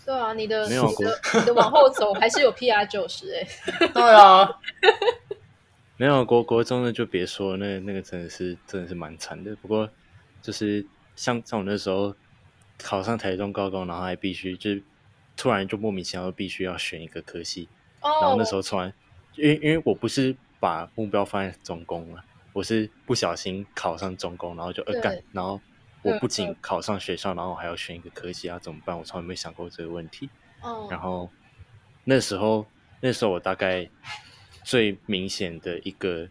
[0.06, 3.88] 对啊，你的没有你的你的往后走还是有 PR 九十哎。
[3.88, 4.48] 对啊，
[5.98, 9.54] 没有国国中的就别说，那那个真的是真的是蛮惨的。
[9.58, 9.90] 不过
[10.42, 10.86] 就是
[11.18, 12.16] 像像我那时候
[12.78, 14.84] 考上台中高中，然后还必须就是
[15.36, 17.68] 突然就莫名其妙必须要选一个科系
[18.02, 18.24] ，oh.
[18.24, 18.94] 然后那时候突然
[19.36, 25.60] 因为因为我不是把目标放在中工了，我是不小心考上中工，然后就呃干，然后。
[26.08, 28.96] 我不仅考上学校，然后我还要选一个科系啊，怎么办？
[28.96, 30.30] 我从来没想过这个问题。
[30.62, 30.92] Oh.
[30.92, 31.32] 然后
[32.04, 32.68] 那时候，
[33.02, 33.90] 那时候我大概
[34.64, 36.28] 最明显的一个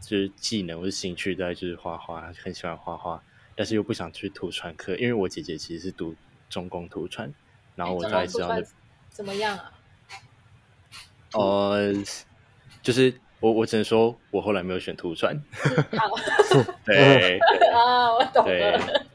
[0.00, 3.22] 就是技能或是兴趣在就是画画，很喜欢画画，
[3.60, 6.14] 但是又不想去图传科，因为我姐姐其实是读
[6.48, 7.30] 中工图传，
[7.76, 8.62] 然后我大概知道那
[9.10, 9.70] 怎么样啊？
[11.34, 11.92] 呃，
[12.82, 15.38] 就是我我只能说我后来没有选图传。
[15.92, 16.08] 好，
[16.86, 17.38] 对
[17.70, 19.06] 啊，我懂了。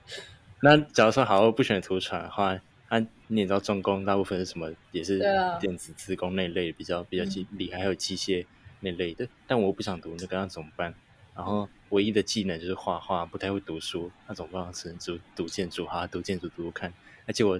[0.61, 2.53] 那假如说好，我不选图传的话，
[2.91, 4.71] 那、啊、你也知道重工大部分是什么？
[4.91, 5.17] 也是
[5.59, 8.45] 电子自工那类比较比较厉害，还有机械
[8.81, 9.27] 那类的。
[9.47, 10.93] 但我不想读那个，那怎么办？
[11.35, 14.71] 然后唯一的技能就是画画，不太会读书，那怎么办？
[14.73, 16.93] 只能读读建筑哈，读建筑读读看。
[17.27, 17.59] 而且我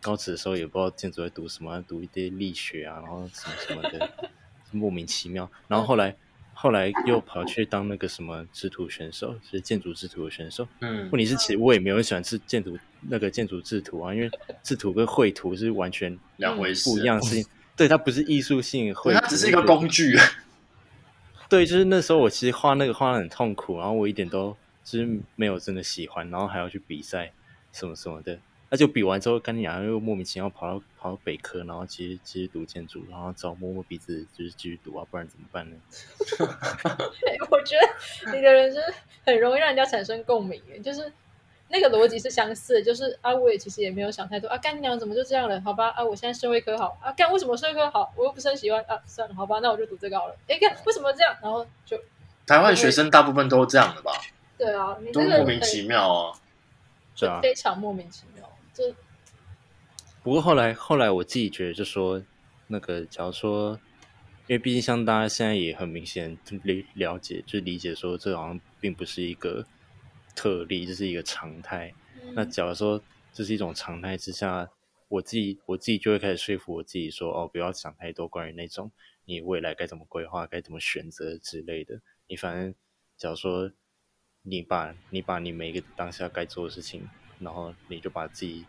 [0.00, 4.10] 高职的时候也不知道建筑在读什么，读一堆力学啊，然后什么什么的，
[4.72, 5.50] 莫名其妙。
[5.68, 6.16] 然后后来。
[6.52, 10.68] 后来又跑去当那个什么制图选手，就是建筑制图的选手。
[10.80, 12.78] 嗯，问题是其实我也没有很喜欢制建筑
[13.08, 14.30] 那个建筑制图啊，因为
[14.62, 17.46] 制图跟绘图是完全两回事，不一样的事情。
[17.74, 20.14] 对，它不是艺术性绘图，它只是一个工具。
[21.50, 27.32] 对，就是那时候我其实画那个画很痛苦，然后我一点都就是没有真的喜欢，然后还要去比赛
[27.72, 28.38] 什么什么的。
[28.72, 35.76] 那就比完之后，跟你讲又莫名其妙跑到跑到北科，然后其实其实读建筑，然后找摸摸鼻子，就是继续读啊，不然怎么办呢？
[37.50, 38.80] 我觉得你的人生
[39.26, 41.12] 很容易让人家产生共鸣，就是
[41.72, 45.60] 那个逻辑是相似的，就是啊，我也其实也没有想太多啊，干你娘怎么就这样了？
[45.60, 48.12] 好吧，啊，我现在社会科好啊，干为什么社会科好？
[48.16, 50.36] 我又不是很喜欢啊，算了，好吧，那我就读这个好了。
[50.48, 51.36] 哎，干为什么这样？
[51.40, 51.96] 然后就
[52.44, 54.10] 台湾学生大部分都这样的吧？
[54.58, 56.38] 对啊，你都莫名其妙啊，
[57.14, 58.50] 是啊，非常莫名其妙。
[58.74, 58.92] 就
[60.22, 62.20] 不过后来，后来我自己觉得，就说
[62.66, 63.78] 那个，假如说，
[64.48, 69.64] 因为毕竟像大家现在也很明显理了解，就理解说，这好像并不是一个
[70.34, 71.92] 特例，这是一个常态。
[72.22, 73.02] 嗯、那假如说
[73.32, 74.70] 这是一种常态之下，
[75.08, 78.90] 我自己我自己就会开始说服我自己说，哦，不要想太多关于那种
[79.24, 82.00] 你未来该怎么规划、该怎么选择之类的。
[82.26, 82.74] 你反正
[83.16, 83.70] 假如说
[84.42, 87.08] 你把你把你每一个当下该做的事情，
[87.38, 88.64] 然后你就把自己。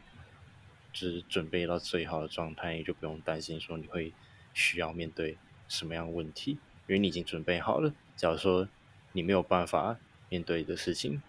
[0.93, 4.11] 就是准备到最好的状态，你就不用担心说你会
[4.53, 5.37] 需要面对
[5.69, 6.51] 什么样的问题，
[6.85, 7.93] 因为你已经准备好了。
[8.17, 8.67] 假如说
[9.13, 9.97] 你没有办法
[10.27, 11.21] 面对的事情，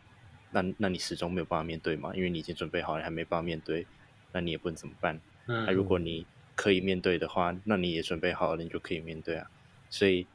[0.53, 2.14] 那那你始终没有办法面对嘛？
[2.14, 3.86] 因为你已经准备好了，还没办法面对，
[4.32, 5.20] 那你也不能怎么办？
[5.46, 9.50] 那、嗯、如果你可以面对的话，那你也准备好了，你就可以面对啊。
[9.90, 10.26] 所以，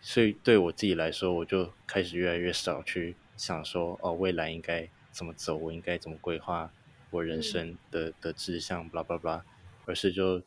[0.00, 6.72] 所以对我自己来说，我就开始越来越少去想说，哦，未来应该怎么走，我应该怎么规划
[7.10, 9.44] 我人生的、嗯、的志向，巴拉巴拉，
[9.86, 10.42] 而是就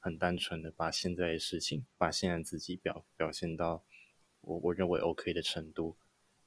[0.00, 3.82] 很单纯的把现在的事情，把现在自己表表现到
[4.40, 5.96] 我我认为 OK 的程度。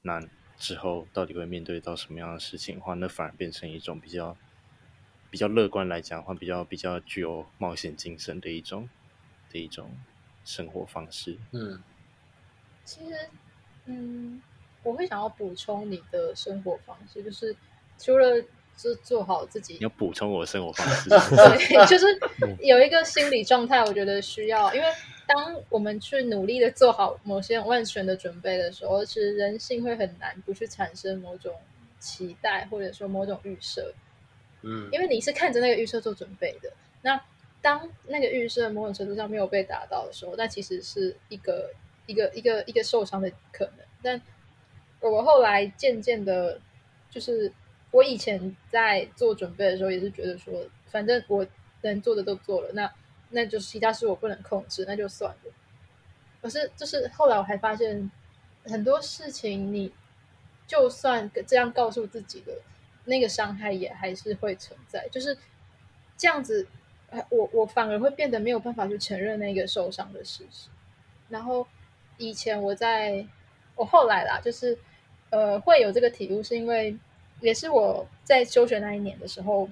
[0.02, 0.20] 那
[0.62, 4.36] 之后到底会面对到什么样的事情的话，那反而变成一种比较。
[5.32, 8.86] 比较乐观来讲的话，比较比较具有冒险精神的一种
[9.50, 9.90] 的一种
[10.44, 11.38] 生活方式。
[11.52, 11.82] 嗯，
[12.84, 13.14] 其实，
[13.86, 14.42] 嗯，
[14.82, 17.56] 我会想要补充你的生活方式，就是
[17.96, 18.44] 除了
[18.76, 22.06] 就做好自己，你要补充我的生活方式， 对，就是
[22.60, 24.86] 有一个心理状态，我觉得需要，因为
[25.34, 31.54] 当我们去努力的做好某些万全的准备的时候，其实人性会很难不去产生某种
[31.98, 33.94] 期待，或者说某种预设。
[34.60, 36.70] 嗯，因为你是看着那个预设做准备的，
[37.00, 37.18] 那
[37.62, 41.72] 当那个预设某种程度上没有被达到的时候，那其实是一个
[42.06, 43.86] 一个一个一个受伤的可能。
[44.02, 44.20] 但
[45.00, 46.60] 我后来渐渐的，
[47.10, 47.50] 就是
[47.90, 50.52] 我以前在做准备的时候，也是觉得说，
[50.90, 51.46] 反正我
[51.80, 52.92] 能做的都做了，那
[53.32, 55.52] 那就是其他事我不能控制，那就算了。
[56.40, 58.10] 可是就是后来我还发现，
[58.66, 59.92] 很多事情你
[60.66, 62.52] 就算这样告诉自己的。
[63.04, 65.36] 那个伤害也还是会存在，就是
[66.16, 66.64] 这样子，
[67.30, 70.68] 我我反而会变得没有办法去承认那个受伤的事实。
[71.28, 71.66] 然后
[72.16, 73.26] 以前我在，
[73.74, 74.78] 我后来啦，就是
[75.30, 76.96] 呃会有这个体悟，是因为
[77.40, 79.68] 也是我在休学那一年的时候，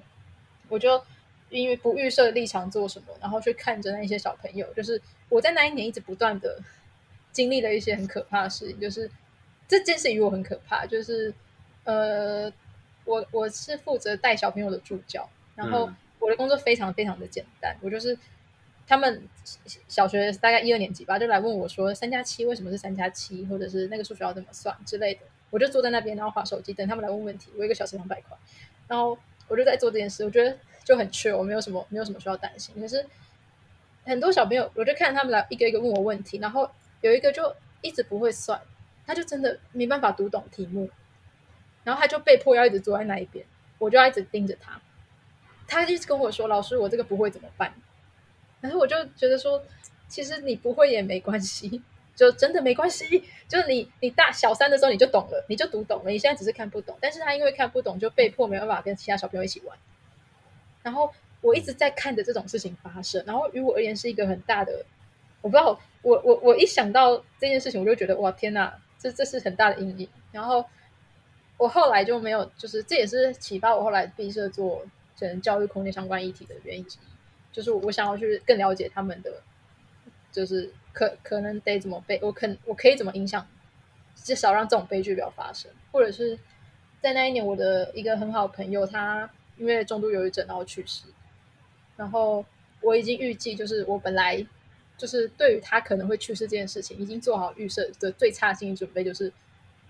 [0.67, 1.01] 我就
[1.51, 4.99] 因为不预设立场做什么，然后去看着那些小朋友，就是
[5.29, 6.59] 我在那一年一直不断的
[7.31, 9.07] 经历了一些很可怕的事情，就是
[9.67, 11.31] 这件事与我很可怕，就是
[11.83, 12.51] 呃。
[13.03, 18.15] 我我是负责带小朋友的助教，然后我的工作非常非常的简单，嗯、我就是
[18.85, 19.27] 他们
[19.87, 27.49] 小学大概一二年级吧，就来问我说三加七为什么是三加七，或者是那个数学要怎么算之类的，我就坐在那边，然后划手机等他们来问问题。
[27.57, 28.37] 我一个小时两百块，
[28.87, 32.73] 然后我就在做这件事，我觉得就很缺，我没有什么没有什么需要担心。
[32.79, 33.05] 可是
[34.03, 36.69] 很多小朋友，我就看他们来一个一个问我问题，然后
[37.01, 38.59] 有一个就一直不会算，
[39.05, 40.89] 他就真的没办法读懂题目。
[41.83, 43.43] 然后他就被迫要一直坐在那一边，
[43.79, 44.79] 我就要一直盯着他。
[45.67, 47.73] 他一直跟我说：“老师，我这个不会怎么办？”
[48.61, 49.63] 然后我就觉得说
[50.07, 51.81] ：“其实你不会也没关系，
[52.15, 53.23] 就真的没关系。
[53.47, 56.11] 就是你你大小三的时候你就懂了，你就读懂了。
[56.11, 59.75] 你现在只是看不懂，但是他因为看不懂，就被迫没办法跟其他小朋友一起玩。
[60.83, 61.11] 然后
[61.41, 64.85] 我一直在看着这种事情发生，然后于我而言是一个很大的，
[65.41, 70.09] 我不知道，我我我一想到这件事情，我就觉得哇天哪，这这是很大的阴影。
[70.31, 70.65] 然后。
[71.57, 74.83] 我后来就没有，就是这也是启发我后来毕设做
[75.15, 77.03] 成教育空间相关议题的原因之一，
[77.51, 79.31] 就是我想要去更了解他们的，
[80.31, 83.45] 就是可可能得怎么被，我可我可以怎么影响，
[84.15, 86.35] 至少让这种悲剧不要发生，或者是
[86.99, 89.29] 在那一年，我的一个很好朋友，他
[89.61, 91.03] 因为重度忧郁症然后去世，
[91.95, 92.43] 然后
[92.81, 94.45] 我已经预计，就是我本来
[94.97, 99.31] 就是对于他可能会去世这件事情，已经做好预设的最差心理准备，就是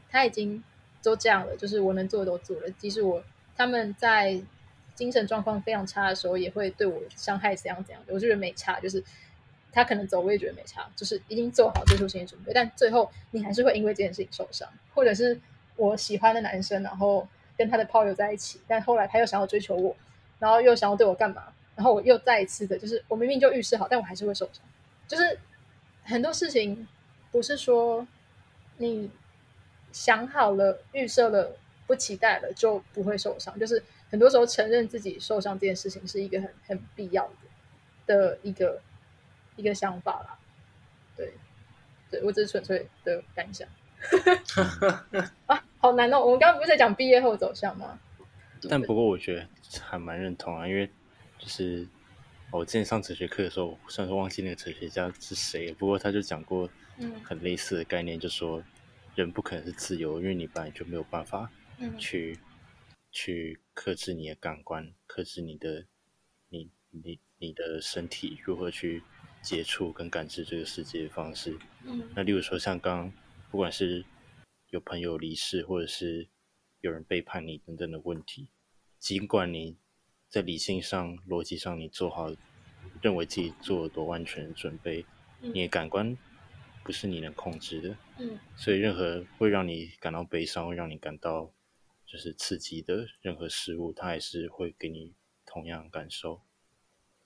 [0.09, 0.63] 他已经。
[1.03, 2.69] 都这样了，就是我能做的都做了。
[2.78, 3.24] 即使我
[3.57, 4.39] 他们在
[4.93, 8.80] 精神状况非常差的时候，也会对我伤害怎样怎样，我就觉得没差。
[8.80, 9.03] 就是
[9.72, 10.88] 他可能走，我也觉得没差。
[10.95, 14.69] 就是已经做好最坏心理准备，但最后你还是会因为这件事情受伤。
[14.93, 15.41] 或者是
[15.76, 17.28] 我喜欢的男生，然后
[17.62, 19.95] 跟他的炮友在一起，但后来他又想要追求我，
[20.39, 24.64] 然后又想要对我干嘛，然后我又再一次的，就是我明明就预示好，但我还是会受伤。
[25.07, 25.39] 就是
[26.03, 26.88] 很多事情
[27.32, 28.07] 不是说
[28.78, 29.12] 你。
[29.93, 31.53] 想好了，预设了，
[31.86, 33.59] 不期待了，就不会受伤。
[33.59, 37.36] 就是很多时候承认自己受伤这件事情是一个很很必要的
[38.05, 38.82] 的一个
[39.57, 40.39] 一个想法啦。
[41.18, 41.34] 对，
[42.09, 43.68] 对我只是纯粹的感想。
[45.47, 46.19] 啊，好难哦！
[46.19, 47.99] 我们刚刚不是在讲毕业后走向吗？
[48.69, 49.47] 但不过我觉得
[49.81, 50.89] 还蛮认同啊，因为
[51.37, 51.87] 就是
[52.51, 56.69] 我之前上哲学课的时候，虽然说忘记那个哲学家是谁，不过他就讲过
[57.23, 58.63] 很类似的概念，就说。
[59.13, 61.51] 人不可能是自由，因为你本来就没有办法
[61.97, 62.41] 去、嗯、
[63.11, 65.83] 去克制你的感官，克制你的
[66.47, 69.03] 你你你的身体如何去
[69.41, 71.59] 接触跟感知这个世界的方式。
[71.83, 73.11] 嗯，那例如说像刚
[73.51, 74.05] 不管是
[74.69, 76.29] 有朋友离世，或者是
[76.79, 78.47] 有人背叛你等等的问题，
[78.97, 79.75] 尽管你
[80.29, 82.33] 在理性上、逻辑上你做好
[83.01, 85.05] 认为自己做了多完全的准备，
[85.41, 86.17] 嗯、你的感官
[86.81, 87.97] 不是你能控制的。
[88.19, 91.51] 嗯，所以任何会让你感到悲伤、会让你感到
[92.05, 95.13] 就是刺激的任何事物，它还是会给你
[95.45, 96.41] 同样的感受。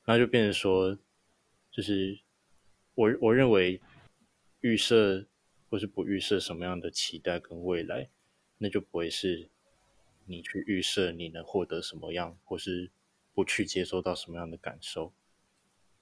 [0.06, 0.98] 那就变成说，
[1.72, 2.20] 就是
[2.96, 3.80] 我我认为
[4.62, 5.28] 预设
[5.70, 8.10] 或是不预设什么样的期待跟未来，
[8.58, 9.50] 那就不会是
[10.26, 12.92] 你去预设你能获得什么样，或是
[13.34, 15.14] 不去接收到什么样的感受。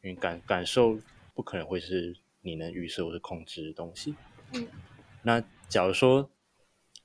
[0.01, 0.99] 因为感感受
[1.33, 4.15] 不可能会是你能预设或是控制的东西。
[4.53, 4.67] 嗯，
[5.21, 6.29] 那假如说，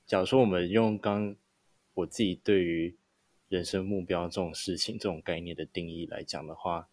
[0.05, 1.35] 假如说我们用刚
[1.93, 2.97] 我自己对于
[3.47, 6.89] 人生目标这种事情、这种概念的定义来讲的话，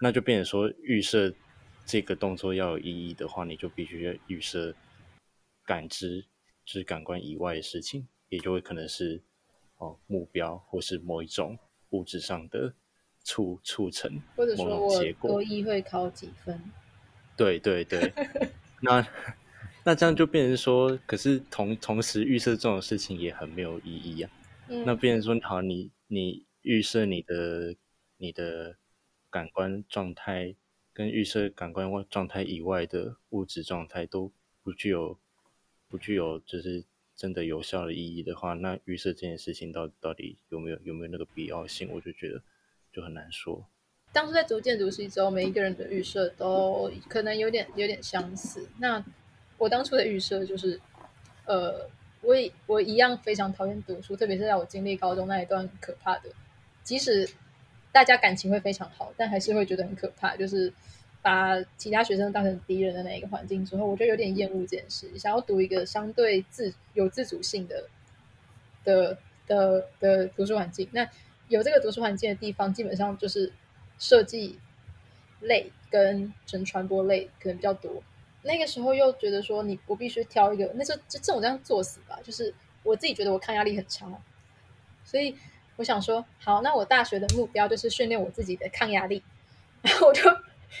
[0.00, 1.34] 那就变成说，预设
[1.84, 4.74] 这个动作要有意义的话，你就必须要预设
[5.70, 6.24] 感知，
[6.64, 9.22] 就是感官以外的事情，也就会可能是
[9.76, 11.56] 哦目标，或是某一种
[11.90, 12.74] 物质上的。
[13.22, 16.58] 促促成，或者说我多一会考几分？
[17.36, 18.10] 对对对，
[18.80, 19.06] 那
[19.84, 24.30] 那这样就变成说，可是同同时预设这种事情也很没有意义啊。
[24.68, 27.76] 嗯、那变成说，好，你你预设你的
[28.16, 28.78] 你的
[29.28, 30.56] 感官状态，
[30.94, 35.18] 跟预设感官状态以外的物质状态都不具有
[35.90, 36.82] 不具有就是
[37.14, 41.90] 真的有效的意义的话，那预设这件事情到到底有没有有没有那个必要性？
[41.92, 42.40] 我就觉得。
[42.92, 43.64] 就很难说。
[44.12, 48.68] 当初在读建筑系之后，每一个人的预设都可能有点有点相似。
[48.80, 49.00] 那
[49.58, 50.80] 我当初的预设就是，
[51.44, 51.88] 呃，
[52.20, 52.34] 我
[52.66, 56.32] 我一样非常讨厌读书，特别是在我经历高中那一段可怕的，
[56.82, 57.30] 即使
[57.92, 60.34] 大家感情会非常好，但还是会觉得很可怕。
[60.34, 60.72] 就是
[61.22, 67.88] 把其他学生当成敌人的那一个环境之后，我就有点厌恶这件事，想要读一个相对自有自主性的
[68.84, 70.88] 的的的读书环境。
[70.92, 71.08] 那
[71.48, 73.52] 有这个读书环境的地方，基本上就是
[73.98, 74.58] 设计
[75.40, 78.02] 类跟纯传播类可能比较多。
[78.42, 82.18] 那个时候又觉得说，你我必须挑一个，那时候就这种这样作死吧。
[82.24, 84.06] 就是我自己觉得我抗压力很差，
[85.04, 85.36] 所以
[85.76, 89.22] 我想说，好，那我大学的目标就是训练我自己的抗压力。
[89.82, 90.22] 然后我就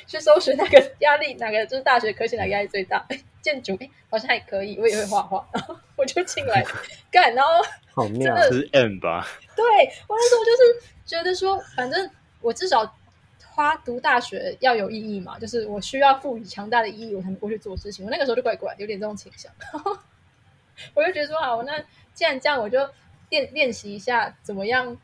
[0.06, 3.06] 去搜寻那个压力，哪个就是大学科系哪个压力最大。
[3.42, 6.62] 建筑哎，好像还可以，我也会画画，然后我就进来
[7.10, 7.50] 干，然后
[7.94, 9.26] 好妙，是 M 吧？
[9.56, 9.64] 对，
[10.06, 12.10] 我那时候就是觉得说，反正
[12.42, 12.94] 我至少
[13.46, 18.04] 花读大学要有意义嘛，就是我需要赋予强大的意义，我才能过去做事情。
[18.04, 19.50] 我那个时候就怪怪，有点这种倾向。
[20.92, 21.82] 我就觉得说，好，那
[22.12, 22.86] 既然这样，我就
[23.30, 24.98] 练练习一下怎么样，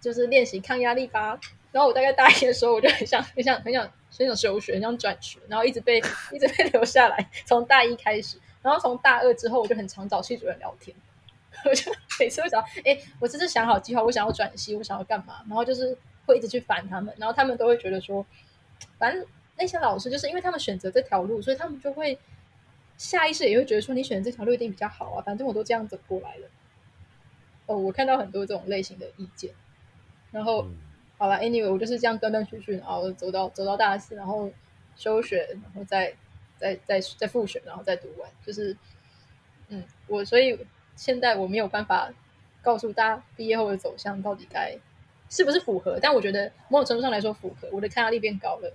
[0.00, 1.40] 就是练习抗压力吧。
[1.72, 5.98] 然后我大概大一的时候，我就很想很想很想很想休学，很想转学，然后一直被
[6.32, 10.94] 一直被留下来，从大一开始，然后从大二之后，我就很常找系主任聊天，
[11.64, 15.96] 我就每次会想，哎，我这次想好计划，我想要转系，我想要干嘛，然后就是
[16.26, 18.26] 会一直去烦他们，然后他们都会觉得说，
[18.98, 19.24] 反正
[19.56, 22.18] 那些老师就是因为他们选择这条路，所以他们就会
[22.98, 26.48] 下意识也会觉得说，你选的这条路一定比较好啊，反正我都这样走过来了。
[27.66, 29.54] 哦，我看到很多这种类型的意见，
[30.30, 30.66] 然后。
[31.20, 34.50] 好了，Anyway，我就是这样断断续续，然后走到走到大四，然后
[34.96, 36.14] 休学，然后再
[36.56, 38.30] 再再再复学，然后再读完。
[38.42, 38.74] 就是，
[39.68, 40.58] 嗯，我所以
[40.96, 42.10] 现在我没有办法
[42.62, 44.74] 告诉大家毕业后的走向到底该
[45.28, 47.68] 是不是符合，但我觉得某种程度上来说符合。
[47.70, 48.74] 我的抗压力变高了，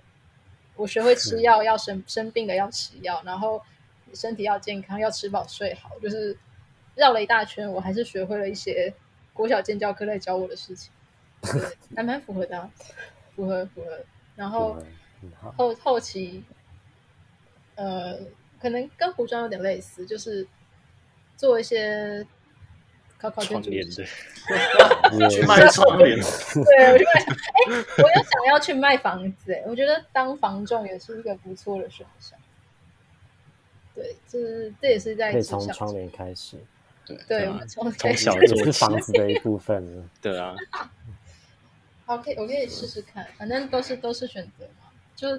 [0.76, 3.60] 我学会吃药，要生生病了要吃药，然后
[4.14, 6.38] 身体要健康，要吃饱睡好，就是
[6.94, 8.94] 绕了一大圈，我还是学会了一些
[9.32, 10.92] 国小健教课在教我的事情。
[11.52, 12.70] 对， 还蛮符合的，啊，
[13.34, 13.98] 符合符合。
[14.34, 14.76] 然后
[15.56, 16.44] 后后期，
[17.74, 18.18] 呃，
[18.60, 20.46] 可能跟服装有点类似，就是
[21.36, 22.26] 做一些
[23.16, 24.06] 考考建筑师，
[25.30, 26.18] 去卖窗帘。
[26.52, 27.20] 对，我就卖。
[27.22, 32.38] 哎，我又想要去卖房子，哎，我觉得当房仲也是一个不错的选项。
[33.94, 36.58] 对，就是这也是在可以从窗帘开始。
[37.06, 40.06] 对，对，我们从从小也是房子的一部分。
[40.20, 40.54] 对啊。
[42.06, 45.38] 好，可以，我可以试试看，反正都是都是选择嘛，就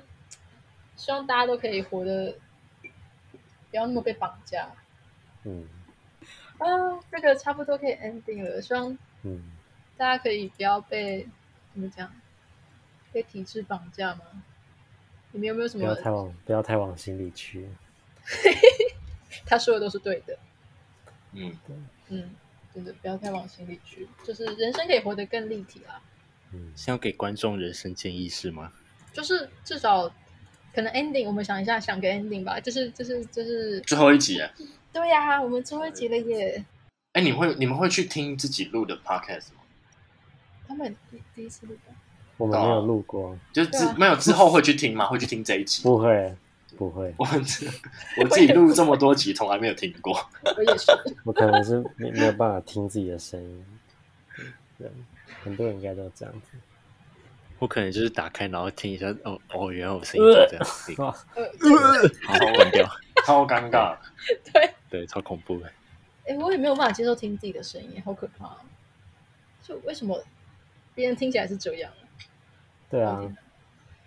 [0.98, 2.38] 希望大家都可以活得
[2.84, 4.70] 不要那么被绑架。
[5.46, 5.66] 嗯，
[6.58, 9.52] 啊，这个差不多可以 ending 了，希望嗯
[9.96, 11.28] 大家可以不要被
[11.74, 12.14] 怎么讲，
[13.14, 14.44] 被体制绑架吗？
[15.32, 15.84] 你们有没有什么？
[15.84, 17.70] 不要太往不要太往心里去。
[19.46, 20.38] 他说的都是对的。
[21.32, 21.58] 嗯，
[22.10, 22.36] 嗯，
[22.74, 26.02] 真的不要太往心里去，就是人生可以活得更立体啦。
[26.54, 28.72] 嗯，先要给观众人生建议是吗？
[29.14, 30.08] 就是至少
[30.74, 32.60] 可能 ending，我们想一下，想个 ending 吧。
[32.60, 34.42] 就是就是就是最后一集。
[34.94, 36.64] 对呀、啊，我们最后一集了耶。
[37.14, 39.62] 哎，你会你们会去听自己录的 podcast 吗？
[40.68, 41.94] 他们第第一次录的，
[42.38, 45.06] 我们没有录过，就之、啊、没有之后会去听吗？
[45.08, 45.82] 会去听这一集？
[45.84, 46.36] 不会，
[46.78, 50.14] 不会，我我自己录这么多集，从来没有听过。
[50.44, 50.92] 我也是，
[51.24, 53.66] 我可能是没没有办法听自己的声音。
[54.78, 54.92] 对，
[55.48, 56.58] 很多人应该都这样子。
[57.60, 60.66] 我可能就是打开，然后听一下，哦哦，原来我声音就这样，
[62.28, 62.88] 好，关掉，
[63.26, 63.98] 超尴尬，
[64.54, 65.68] 对对，超恐怖的。
[66.26, 68.58] 哎、欸，我也没有办法接受听自己的声音，好可怕、啊。
[69.64, 70.24] 就为什么
[70.94, 71.92] 别人听起来是这样？
[72.90, 73.22] 对啊，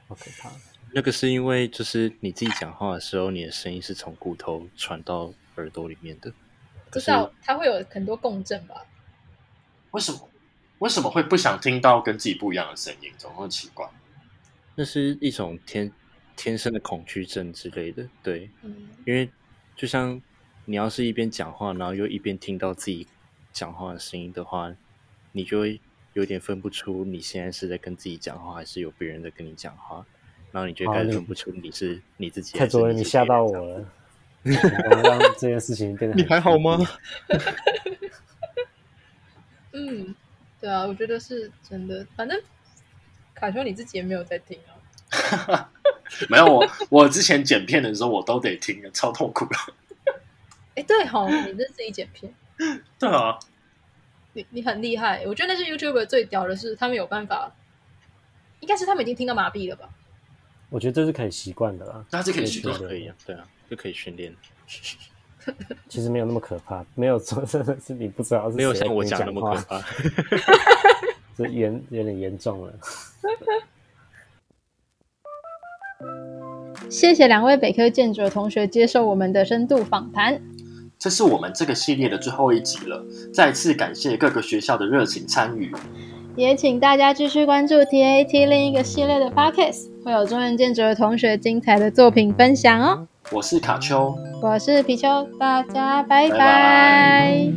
[0.06, 0.50] 好可怕。
[0.92, 6.32] 那个是因为就是你自己讲话的时候，你的声音是从骨头传到耳朵里面的，
[6.92, 8.86] 至少它会有很多共振吧？
[9.90, 10.29] 为什么？
[10.80, 13.10] 为什么会不想听到跟自己不一样的声音？
[13.16, 13.88] 总会奇怪。
[14.74, 15.92] 那是一种天
[16.36, 19.28] 天生的恐惧症之类的，对，嗯，因为
[19.76, 20.18] 就像
[20.64, 23.06] 你要是一边讲话，然后又一边听到自己
[23.52, 24.74] 讲话的声音的话，
[25.32, 25.78] 你就会
[26.14, 30.06] 有点分不出你现在是在跟自己讲话，还是有别人在跟你讲话，
[30.50, 32.56] 然后你就开始分不出你是你自己。
[32.56, 33.86] 太多了，你吓到我了，
[34.44, 34.50] 我
[35.02, 36.78] 让这件事情变得你还好吗？
[39.72, 40.14] 嗯。
[40.60, 42.06] 对啊，我觉得是真的。
[42.16, 42.40] 反正
[43.34, 44.58] 卡丘你自己也没有在听
[45.48, 45.70] 啊。
[46.28, 49.56] 没有我，我之前剪片的时候我都得听，超痛苦的。
[50.76, 52.32] 哎，对哈，你是自己剪片。
[52.98, 53.38] 对啊。
[54.32, 57.52] 你你很厉害，我觉得那些 YouTuber 最屌的是他们有办法，
[58.60, 59.88] 应该是他们已经听到麻痹了吧？
[60.68, 64.32] 我觉得这是可以习惯的啦，那是可以习惯，可以啊，对啊，就可以训练。
[65.88, 69.82] 其实没有那么可怕，没有说真的是你不知道是谁，没有像我讲那么可怕，
[71.36, 72.72] 这严有点严重了。
[76.88, 80.40] 谢谢两位北科建筑的同学接受我们的深度访谈。
[80.98, 85.72] 这是我们这个系列的最后一集了，再次感谢各个学校的热情参与，
[86.36, 93.06] 也请大家继续关注 TAT 另一个系列的 Podcast，会有中原建筑的同学精彩的作品分享哦。
[93.30, 95.08] 我是卡丘，我是皮丘，
[95.38, 96.38] 大家拜拜。
[96.38, 97.50] 拜